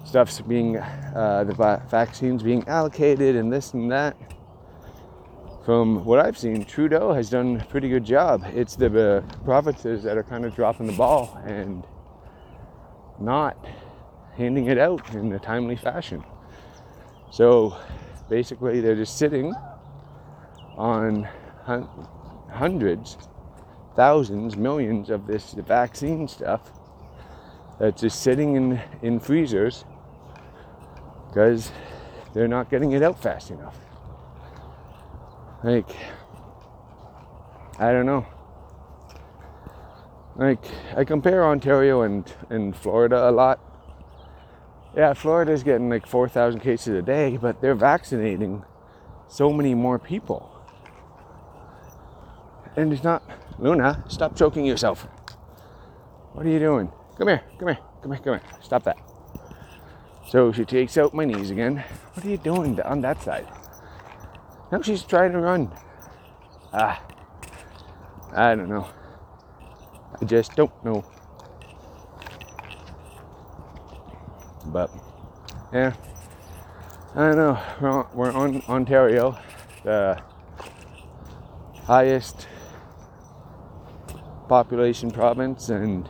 stuff's 0.04 0.40
being 0.40 0.78
uh, 0.78 1.44
the 1.46 1.54
va- 1.54 1.82
vaccines 1.90 2.42
being 2.42 2.66
allocated 2.68 3.36
and 3.36 3.52
this 3.52 3.74
and 3.74 3.90
that. 3.90 4.16
From 5.64 6.04
what 6.04 6.20
I've 6.24 6.38
seen, 6.38 6.64
Trudeau 6.64 7.12
has 7.12 7.28
done 7.28 7.60
a 7.60 7.64
pretty 7.64 7.88
good 7.88 8.04
job. 8.04 8.44
It's 8.54 8.76
the 8.76 9.16
uh, 9.16 9.20
provinces 9.44 10.04
that 10.04 10.16
are 10.16 10.22
kind 10.22 10.44
of 10.44 10.54
dropping 10.54 10.86
the 10.86 10.92
ball 10.92 11.36
and 11.44 11.84
not 13.18 13.56
handing 14.36 14.66
it 14.66 14.78
out 14.78 15.12
in 15.14 15.32
a 15.32 15.40
timely 15.40 15.74
fashion. 15.74 16.22
So 17.32 17.76
basically, 18.28 18.80
they're 18.80 18.94
just 18.94 19.18
sitting 19.18 19.52
on 20.76 21.28
hun- 21.64 21.88
hundreds 22.52 23.16
thousands, 23.96 24.56
millions 24.56 25.10
of 25.10 25.26
this 25.26 25.52
vaccine 25.52 26.28
stuff 26.28 26.70
that's 27.80 28.02
just 28.02 28.22
sitting 28.22 28.54
in, 28.54 28.80
in 29.02 29.18
freezers 29.18 29.84
because 31.28 31.72
they're 32.34 32.48
not 32.48 32.70
getting 32.70 32.92
it 32.92 33.02
out 33.02 33.20
fast 33.20 33.50
enough. 33.50 33.76
Like, 35.64 35.88
I 37.78 37.92
don't 37.92 38.06
know. 38.06 38.26
Like, 40.36 40.64
I 40.94 41.04
compare 41.04 41.46
Ontario 41.46 42.02
and, 42.02 42.30
and 42.50 42.76
Florida 42.76 43.28
a 43.28 43.32
lot. 43.32 43.60
Yeah, 44.94 45.14
Florida's 45.14 45.62
getting 45.62 45.88
like 45.88 46.06
4,000 46.06 46.60
cases 46.60 46.94
a 46.98 47.02
day, 47.02 47.38
but 47.38 47.60
they're 47.60 47.74
vaccinating 47.74 48.64
so 49.28 49.52
many 49.52 49.74
more 49.74 49.98
people. 49.98 50.50
And 52.76 52.92
it's 52.92 53.02
not 53.02 53.22
Luna, 53.58 54.04
stop 54.08 54.36
choking 54.36 54.66
yourself. 54.66 55.06
What 56.32 56.44
are 56.44 56.50
you 56.50 56.58
doing? 56.58 56.92
Come 57.18 57.28
here, 57.28 57.42
come 57.58 57.68
here, 57.68 57.78
come 58.02 58.12
here, 58.12 58.20
come 58.22 58.34
here. 58.34 58.42
Stop 58.62 58.84
that. 58.84 58.98
So 60.28 60.52
she 60.52 60.64
takes 60.64 60.98
out 60.98 61.14
my 61.14 61.24
knees 61.24 61.50
again. 61.50 61.82
What 62.14 62.26
are 62.26 62.28
you 62.28 62.36
doing 62.36 62.80
on 62.82 63.00
that 63.00 63.22
side? 63.22 63.46
Now 64.70 64.82
she's 64.82 65.02
trying 65.02 65.32
to 65.32 65.38
run. 65.38 65.70
Ah, 66.72 67.02
I 68.34 68.54
don't 68.54 68.68
know. 68.68 68.86
I 70.20 70.24
just 70.26 70.54
don't 70.56 70.84
know. 70.84 71.04
But 74.66 74.90
yeah, 75.72 75.94
I 77.14 77.28
don't 77.28 77.36
know. 77.36 77.62
We're 77.80 77.90
on, 77.90 78.06
we're 78.12 78.32
on 78.32 78.62
Ontario, 78.68 79.38
the 79.84 80.20
highest 81.84 82.48
population 84.48 85.10
province 85.10 85.68
and 85.68 86.08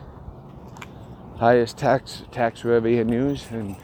highest 1.37 1.77
tax 1.77 2.23
tax 2.31 2.63
revenues, 2.63 3.45
and 3.51 3.75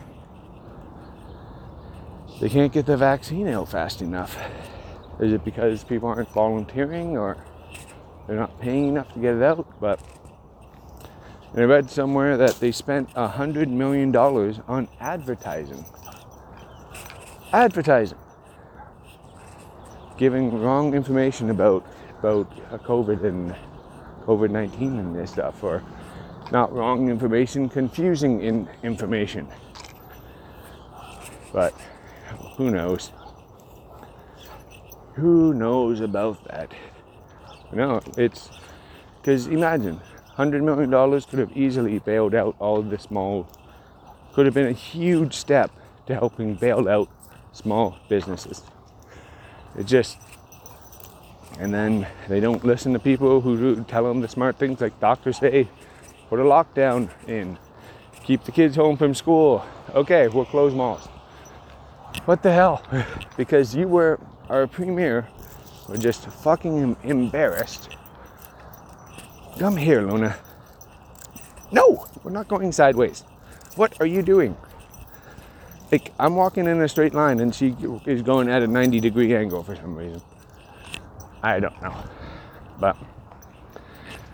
they 2.41 2.49
can't 2.49 2.73
get 2.73 2.85
the 2.85 2.97
vaccine 2.97 3.47
out 3.47 3.69
fast 3.69 4.01
enough. 4.01 4.37
Is 5.19 5.31
it 5.31 5.45
because 5.45 5.83
people 5.83 6.09
aren't 6.09 6.29
volunteering 6.29 7.17
or 7.17 7.37
they're 8.27 8.37
not 8.37 8.59
paying 8.59 8.89
enough 8.89 9.13
to 9.13 9.19
get 9.19 9.35
it 9.35 9.43
out? 9.43 9.79
But 9.79 9.99
I 11.55 11.61
read 11.61 11.89
somewhere 11.89 12.35
that 12.37 12.59
they 12.59 12.71
spent 12.71 13.09
a 13.15 13.27
hundred 13.27 13.69
million 13.69 14.11
dollars 14.11 14.59
on 14.67 14.87
advertising. 14.99 15.85
Advertising. 17.51 18.17
Giving 20.17 20.59
wrong 20.59 20.93
information 20.95 21.49
about 21.51 21.85
about 22.19 22.49
COVID 22.83 23.23
and 23.23 23.55
COVID 24.25 24.51
nineteen 24.51 24.99
and 24.99 25.15
this 25.15 25.31
stuff, 25.31 25.63
or 25.63 25.83
not 26.51 26.73
wrong 26.73 27.09
information, 27.09 27.69
confusing 27.69 28.41
in 28.41 28.67
information. 28.83 29.47
But 31.51 31.73
who 32.57 32.71
knows? 32.71 33.11
Who 35.15 35.53
knows 35.53 36.01
about 36.01 36.43
that? 36.45 36.71
No, 37.71 38.01
it's 38.17 38.49
because 39.21 39.47
imagine 39.47 39.99
$100 40.37 40.63
million 40.63 41.21
could 41.21 41.39
have 41.39 41.55
easily 41.55 41.99
bailed 41.99 42.33
out 42.33 42.55
all 42.59 42.81
the 42.81 42.97
small, 42.97 43.47
could 44.33 44.45
have 44.45 44.55
been 44.55 44.67
a 44.67 44.73
huge 44.73 45.35
step 45.35 45.71
to 46.07 46.13
helping 46.13 46.55
bail 46.55 46.89
out 46.89 47.09
small 47.51 47.97
businesses. 48.09 48.63
It 49.77 49.85
just, 49.85 50.17
and 51.59 51.73
then 51.73 52.07
they 52.27 52.39
don't 52.39 52.63
listen 52.63 52.93
to 52.93 52.99
people 52.99 53.41
who 53.41 53.83
tell 53.85 54.03
them 54.03 54.21
the 54.21 54.27
smart 54.27 54.57
things 54.57 54.81
like 54.81 54.99
doctors 54.99 55.37
say, 55.37 55.67
put 56.29 56.39
a 56.39 56.43
lockdown 56.43 57.09
in, 57.27 57.57
keep 58.23 58.43
the 58.43 58.51
kids 58.51 58.75
home 58.75 58.97
from 58.97 59.13
school. 59.13 59.65
Okay, 59.93 60.27
we'll 60.27 60.45
close 60.45 60.73
malls. 60.73 61.05
What 62.25 62.43
the 62.43 62.51
hell? 62.51 62.83
because 63.37 63.75
you 63.75 63.87
were 63.87 64.19
our 64.49 64.67
premier 64.67 65.27
were 65.87 65.97
just 65.97 66.25
fucking 66.27 66.95
embarrassed. 67.03 67.95
Come 69.59 69.77
here, 69.77 70.01
Luna. 70.01 70.35
No, 71.71 72.07
we're 72.23 72.31
not 72.31 72.47
going 72.47 72.71
sideways. 72.71 73.21
What 73.75 73.99
are 73.99 74.05
you 74.05 74.21
doing? 74.21 74.55
Like, 75.91 76.11
I'm 76.19 76.35
walking 76.35 76.65
in 76.67 76.81
a 76.81 76.87
straight 76.87 77.13
line 77.13 77.39
and 77.39 77.53
she 77.53 77.75
is 78.05 78.21
going 78.21 78.49
at 78.49 78.63
a 78.63 78.67
90 78.67 78.99
degree 78.99 79.35
angle 79.35 79.63
for 79.63 79.75
some 79.75 79.95
reason. 79.95 80.21
I 81.43 81.59
don't 81.59 81.79
know. 81.81 81.95
But 82.79 82.97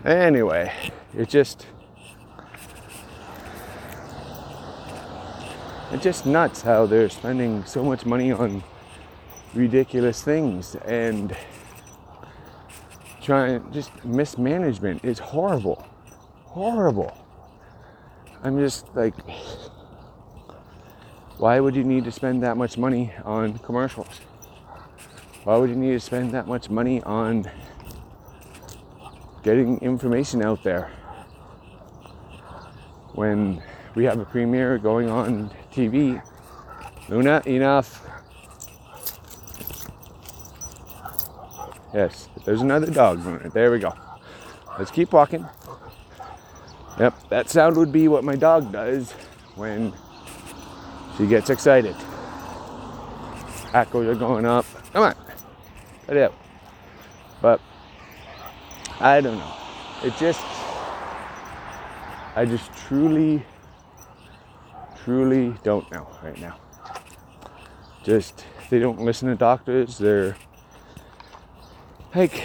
anyway, 0.04 0.72
it's 1.12 1.30
just. 1.30 1.66
It's 5.92 6.04
just 6.04 6.24
nuts 6.24 6.62
how 6.62 6.86
they're 6.86 7.10
spending 7.10 7.64
so 7.64 7.82
much 7.82 8.06
money 8.06 8.30
on 8.30 8.62
ridiculous 9.54 10.22
things 10.22 10.76
and 10.86 11.36
trying 13.20 13.72
just 13.72 14.04
mismanagement 14.04 15.04
is 15.04 15.18
horrible 15.18 15.84
horrible 16.44 17.16
i'm 18.44 18.58
just 18.58 18.86
like 18.94 19.14
why 21.38 21.58
would 21.58 21.74
you 21.74 21.84
need 21.84 22.04
to 22.04 22.12
spend 22.12 22.42
that 22.42 22.56
much 22.56 22.78
money 22.78 23.12
on 23.24 23.58
commercials 23.58 24.20
why 25.44 25.56
would 25.56 25.70
you 25.70 25.76
need 25.76 25.92
to 25.92 26.00
spend 26.00 26.32
that 26.32 26.46
much 26.46 26.70
money 26.70 27.02
on 27.02 27.50
getting 29.42 29.78
information 29.78 30.42
out 30.42 30.62
there 30.62 30.90
when 33.14 33.62
we 33.94 34.04
have 34.04 34.18
a 34.18 34.24
premier 34.24 34.78
going 34.78 35.08
on 35.08 35.50
tv 35.72 36.22
luna 37.08 37.42
enough 37.46 38.06
Yes, 41.92 42.28
there's 42.44 42.60
another 42.60 42.86
dog. 42.86 43.20
There 43.52 43.72
we 43.72 43.80
go. 43.80 43.92
Let's 44.78 44.90
keep 44.92 45.12
walking. 45.12 45.46
Yep, 46.98 47.28
that 47.30 47.50
sound 47.50 47.76
would 47.76 47.90
be 47.90 48.06
what 48.08 48.22
my 48.22 48.36
dog 48.36 48.70
does 48.70 49.12
when 49.56 49.92
she 51.16 51.26
gets 51.26 51.50
excited. 51.50 51.96
Echoes 53.74 54.06
are 54.06 54.18
going 54.18 54.46
up. 54.46 54.66
Come 54.92 55.04
on, 55.04 55.14
out. 56.16 56.34
But 57.40 57.60
I 59.00 59.20
don't 59.20 59.38
know. 59.38 59.54
It 60.04 60.14
just, 60.18 60.42
I 62.36 62.44
just 62.46 62.72
truly, 62.74 63.44
truly 65.04 65.54
don't 65.62 65.90
know 65.90 66.08
right 66.22 66.38
now. 66.40 66.58
Just, 68.02 68.44
they 68.70 68.78
don't 68.78 69.00
listen 69.00 69.28
to 69.28 69.34
doctors. 69.34 69.98
They're 69.98 70.36
like 72.14 72.42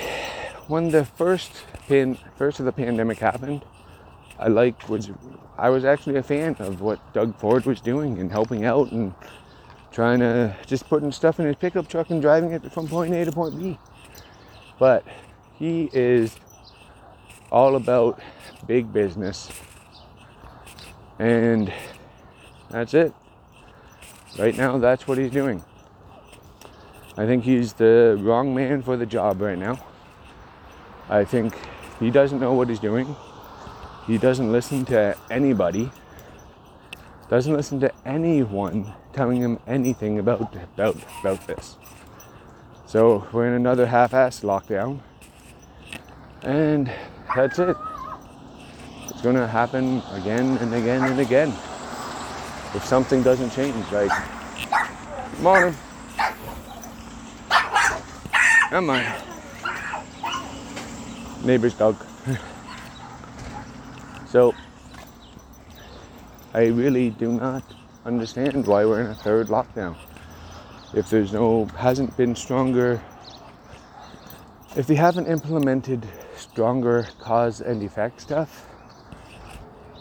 when 0.68 0.90
the 0.90 1.06
first 1.06 1.52
pan, 1.88 2.18
first 2.38 2.60
of 2.60 2.66
the 2.66 2.72
pandemic 2.72 3.20
happened, 3.20 3.64
I 4.40 4.48
like 4.48 4.90
was 4.90 5.10
I 5.58 5.70
was 5.70 5.86
actually 5.86 6.18
a 6.18 6.24
fan 6.24 6.56
of 6.60 6.82
what 6.82 7.14
Doug 7.14 7.38
Ford 7.38 7.66
was 7.66 7.80
doing 7.80 8.20
and 8.20 8.32
helping 8.32 8.66
out 8.66 8.92
and 8.92 9.14
trying 9.96 10.20
to 10.20 10.54
just 10.66 10.90
putting 10.90 11.10
stuff 11.10 11.40
in 11.40 11.46
his 11.46 11.56
pickup 11.56 11.88
truck 11.88 12.10
and 12.10 12.22
driving 12.22 12.52
it 12.52 12.70
from 12.74 12.86
point 12.86 13.14
A 13.14 13.24
to 13.24 13.32
point 13.32 13.58
B. 13.58 13.80
But 14.78 15.06
he 15.54 15.90
is 15.94 16.36
all 17.50 17.78
about 17.78 18.20
big 18.68 18.92
business. 18.92 19.50
And 21.18 21.72
that's 22.70 22.94
it. 22.94 23.14
Right 24.38 24.58
now, 24.58 24.78
that's 24.80 25.08
what 25.08 25.18
he's 25.18 25.32
doing. 25.32 25.64
I 27.18 27.26
think 27.26 27.46
he's 27.46 27.72
the 27.72 28.18
wrong 28.20 28.54
man 28.54 28.82
for 28.82 28.98
the 28.98 29.06
job 29.06 29.40
right 29.40 29.58
now. 29.58 29.82
I 31.08 31.24
think 31.24 31.54
he 32.02 32.12
doesn't 32.12 32.42
know 32.42 32.52
what 32.52 32.68
he's 32.68 32.80
doing. 32.80 33.16
He 34.08 34.18
doesn't 34.18 34.52
listen 34.52 34.84
to 34.86 35.16
anybody. 35.32 35.90
Doesn't 37.30 37.54
listen 37.54 37.80
to 37.80 37.94
anyone 38.06 38.94
telling 39.16 39.42
him 39.42 39.58
anything 39.66 40.20
about 40.20 40.54
about 40.76 40.98
about 41.22 41.48
this. 41.48 41.78
So 42.86 43.26
we're 43.32 43.48
in 43.48 43.54
another 43.54 43.86
half-ass 43.86 44.42
lockdown, 44.42 45.00
and 46.44 46.92
that's 47.34 47.58
it. 47.58 47.78
It's 49.10 49.22
gonna 49.22 49.48
happen 49.48 50.04
again 50.12 50.58
and 50.58 50.74
again 50.74 51.04
and 51.04 51.20
again 51.20 51.54
if 52.76 52.84
something 52.84 53.24
doesn't 53.24 53.52
change. 53.52 53.90
Like, 53.92 54.12
morning. 55.40 55.74
Come 58.70 58.90
on. 58.90 59.06
Neighbor's 61.46 61.74
dog. 61.74 61.96
so, 64.28 64.54
I 66.54 66.66
really 66.66 67.12
do 67.12 67.32
not 67.32 67.64
understand 68.06 68.68
why 68.68 68.86
we're 68.86 69.02
in 69.02 69.08
a 69.08 69.16
third 69.16 69.48
lockdown. 69.48 69.96
If 70.94 71.10
there's 71.10 71.34
no, 71.34 71.66
hasn't 71.78 72.16
been 72.16 72.36
stronger, 72.36 73.02
if 74.76 74.88
they 74.88 74.96
haven't 74.96 75.28
implemented 75.28 76.08
stronger 76.38 77.08
cause 77.20 77.62
and 77.62 77.82
effect 77.82 78.22
stuff, 78.22 78.68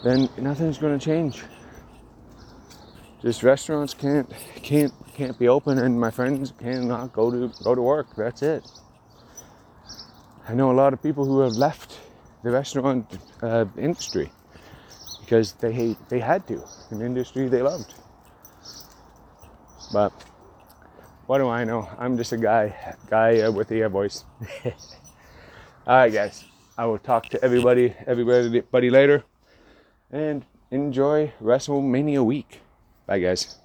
then 0.03 0.29
nothing's 0.37 0.77
going 0.77 0.97
to 0.97 1.03
change. 1.03 1.43
Just 3.21 3.41
restaurants 3.41 3.95
can't 3.95 4.31
can't 4.61 4.93
can't 5.15 5.39
be 5.39 5.47
open 5.47 5.79
and 5.79 5.99
my 5.99 6.11
friends 6.11 6.53
cannot 6.59 7.11
go 7.11 7.31
to 7.31 7.51
go 7.63 7.73
to 7.73 7.81
work. 7.81 8.15
That's 8.15 8.43
it. 8.43 8.69
I 10.47 10.53
know 10.53 10.71
a 10.71 10.77
lot 10.77 10.93
of 10.93 11.01
people 11.01 11.25
who 11.25 11.39
have 11.39 11.53
left 11.53 11.97
the 12.43 12.51
restaurant 12.51 13.17
uh, 13.41 13.65
industry 13.77 14.31
because 15.25 15.53
they 15.53 15.73
hate 15.73 15.97
they 16.09 16.19
had 16.19 16.47
to 16.47 16.61
an 16.91 17.01
industry 17.01 17.47
they 17.47 17.61
loved. 17.61 17.95
But 19.91 20.13
what 21.25 21.39
do 21.39 21.47
I 21.49 21.63
know? 21.63 21.89
I'm 21.97 22.17
just 22.17 22.31
a 22.31 22.37
guy 22.37 22.95
guy 23.09 23.41
uh, 23.41 23.51
with 23.51 23.71
a 23.71 23.89
voice. 23.89 24.23
All 25.87 25.97
right, 25.97 26.13
guys. 26.13 26.45
I 26.77 26.85
will 26.85 26.99
talk 26.99 27.29
to 27.29 27.43
everybody 27.43 27.95
everybody 28.05 28.89
later 28.89 29.23
and 30.11 30.45
enjoy 30.71 31.33
WrestleMania 31.41 32.23
week. 32.23 32.61
Bye, 33.07 33.19
guys. 33.19 33.57